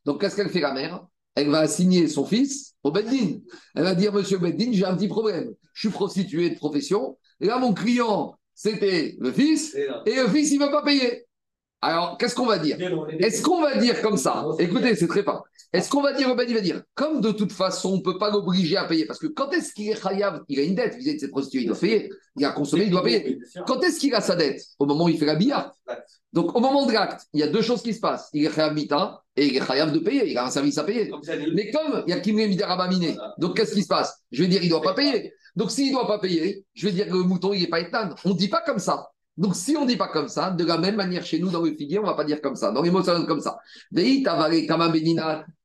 [0.06, 1.06] Donc, qu'est-ce qu'elle fait la mère?
[1.36, 3.40] Elle va assigner son fils au Beddin.
[3.76, 5.54] Elle va dire, Monsieur Beddin, j'ai un petit problème.
[5.74, 7.18] Je suis prostituée de profession.
[7.42, 9.76] Et là, mon client, c'était le fils.
[10.06, 11.27] Et le fils, il ne veut pas payer.
[11.82, 12.78] Alors, qu'est-ce qu'on va dire
[13.20, 15.44] Est-ce qu'on va dire comme ça Écoutez, c'est très fin.
[15.74, 18.18] Est-ce qu'on va dire, Ben, il va dire, comme de toute façon, on ne peut
[18.18, 20.96] pas l'obliger à payer, parce que quand est-ce qu'il est chayav Il a une dette
[20.96, 22.10] vis-à-vis de ses prostituées, il doit payer.
[22.36, 23.40] Il a consommé, il doit payer.
[23.68, 25.72] Quand est-ce qu'il a sa dette Au moment où il fait la billard.
[26.34, 28.30] Donc, au moment de l'acte, il y a deux choses qui se passent.
[28.34, 30.32] Il est chayav mita et il est chayav de payer.
[30.32, 31.12] Il a un service à payer.
[31.54, 34.24] Mais comme il y a Kimre Midarabaminé, donc qu'est-ce qui se passe?
[34.32, 35.34] Je vais dire, il ne doit pas payer.
[35.56, 37.80] Donc s'il ne doit pas payer, je vais dire que le mouton, il n'est pas
[37.80, 38.16] étane.
[38.26, 39.10] On ne dit pas comme ça.
[39.38, 41.62] Donc si on ne dit pas comme ça, de la même manière chez nous, dans
[41.62, 42.72] le figuier, on ne va pas dire comme ça.
[42.72, 43.58] Dans les mots, ça donne comme ça.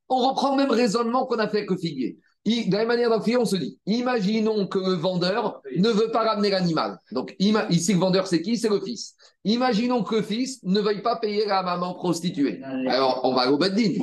[0.09, 2.19] On reprend le même raisonnement qu'on a fait avec le figuier.
[2.45, 5.89] De la même manière, dans le figuier, on se dit, imaginons que le vendeur ne
[5.89, 6.99] veut pas ramener l'animal.
[7.13, 8.59] Donc ici, le vendeur, c'est qui?
[8.59, 9.15] C'est le fils.
[9.45, 12.61] Imaginons que le fils ne veuille pas payer la maman prostituée.
[12.89, 13.95] Alors, on va au Beddin.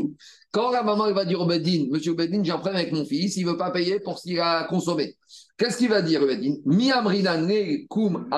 [0.52, 3.06] Quand la maman elle va dire au Beddin, Monsieur Beddin, j'ai un problème avec mon
[3.06, 5.16] fils, il ne veut pas payer pour ce qu'il a consommé.
[5.60, 8.30] Qu'est-ce qu'il va dire, le kum.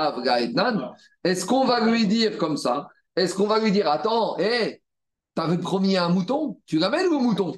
[1.23, 2.89] Est-ce qu'on va lui dire comme ça?
[3.15, 4.81] Est-ce qu'on va lui dire, attends, hé,
[5.35, 7.53] t'avais promis un mouton, tu l'amènes le mouton?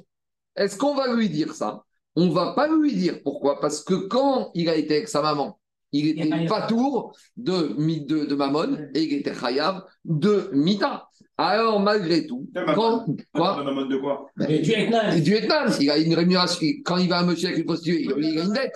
[0.54, 1.82] Est-ce qu'on va lui dire ça?
[2.14, 3.20] On va pas lui dire.
[3.24, 5.58] Pourquoi Parce que quand il a été avec sa maman,
[5.92, 6.48] il était Chayav.
[6.48, 11.08] pas tour de, de, de Mammon et il était Chayav de Mita.
[11.36, 15.16] Alors, malgré tout, quand, quoi Dans le mode de quoi Mais du Vietnam.
[15.16, 16.66] Et du Vietnam, il a une rémunération.
[16.84, 18.72] Quand il va à un monsieur avec une prostituée, il il a une dette.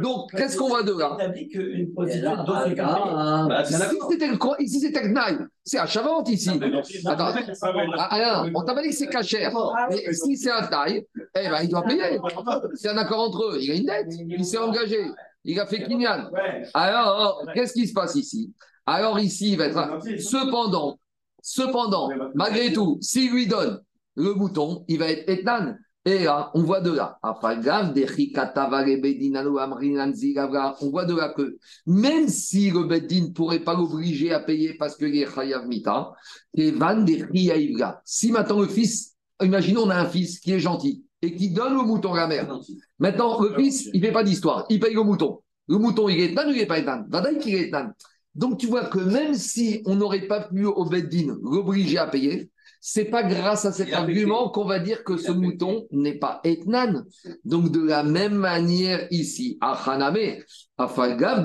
[0.00, 1.18] Donc, qu'est-ce qu'on va de là
[1.50, 2.28] qu'une prostituée
[3.68, 5.48] Ici, c'était le, ici, c'était le.
[5.62, 6.50] C'est à Chavante, ici.
[7.04, 7.34] Attends.
[7.98, 9.52] Ah, ah, non, on t'a pas dit que c'est cachère.
[9.90, 12.18] Mais si c'est un taille, eh ben, il doit payer.
[12.74, 13.58] C'est un accord entre eux.
[13.60, 14.14] Il a une dette.
[14.26, 15.04] Il s'est engagé.
[15.44, 16.30] Il a fait Kinyan.
[16.72, 18.52] Alors, qu'est-ce qui se passe ici?
[18.86, 19.98] Alors, ici, il va être.
[20.18, 20.98] Cependant,
[21.48, 23.80] cependant, malgré tout, s'il lui donne
[24.16, 25.76] le bouton, il va être Etnan.
[26.04, 27.62] Et là, on voit de là, on voit de
[31.14, 35.26] là que même si le Bedin ne pourrait pas l'obliger à payer parce qu'il est
[35.26, 36.12] Chayav Mita.
[38.04, 41.74] Si maintenant le fils, imaginons on a un fils qui est gentil et qui donne
[41.74, 42.58] le mouton à la mère.
[42.98, 45.40] Maintenant, le fils, il ne fait pas d'histoire, il paye le mouton.
[45.68, 47.04] Le mouton, il est Etnan ou il n'est pas Etnan?
[47.08, 47.92] Vadaï qu'il est Etnan.
[48.38, 52.50] Donc tu vois que même si on n'aurait pas pu au Beddin l'obliger à payer,
[52.80, 57.02] c'est pas grâce à cet argument qu'on va dire que ce mouton n'est pas Etnan.
[57.44, 60.36] Donc de la même manière ici, à Haname,
[60.76, 61.44] à Falgav,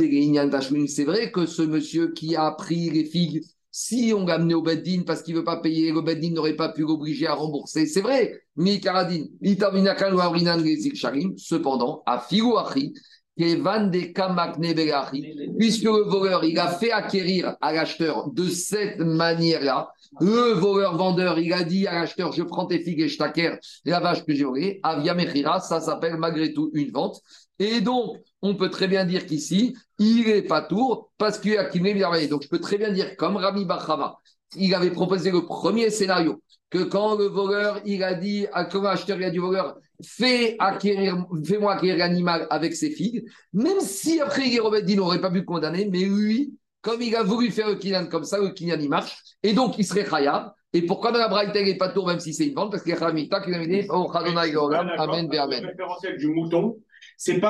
[0.87, 3.41] c'est vrai que ce monsieur qui a pris les figues,
[3.71, 6.69] si on l'a amené au Beddin parce qu'il veut pas payer, le Beddin n'aurait pas
[6.69, 7.87] pu l'obliger à rembourser.
[7.87, 8.39] C'est vrai,
[10.93, 12.51] Sharim, cependant, à Figu
[13.37, 13.53] Puisque
[15.83, 21.63] le voleur, il a fait acquérir à l'acheteur de cette manière-là, le voleur-vendeur, il a
[21.63, 23.55] dit à l'acheteur, je prends tes figues et je t'acquiers.
[23.85, 27.19] La vache que j'ai volée, Avia Mechira, ça s'appelle malgré tout une vente.
[27.57, 31.69] Et donc, on peut très bien dire qu'ici, il est pas tour parce qu'il a
[31.69, 34.19] bien Donc, je peux très bien dire, comme Rami Bachama,
[34.55, 38.85] il avait proposé le premier scénario, que quand le voleur, il a dit, à comme
[38.85, 44.19] acheteur, il a dit voleur, fais acquérir, fais-moi acquérir l'animal avec ses figues, même si
[44.19, 47.69] après il Robert n'aurait pas pu le condamner, mais lui, comme il a voulu faire
[47.69, 50.51] le Kinyan comme ça, le Kinyan il marche, et donc il serait Khayab.
[50.75, 52.71] Et pourquoi dans la Braïta il n'est pas tour, même si c'est une vente?
[52.71, 55.65] Parce qu'il y a Khamita qui a dit, oh, Goram, Amen, Le Amen.
[55.65, 56.77] référentiel du mouton,
[57.15, 57.41] c'est pas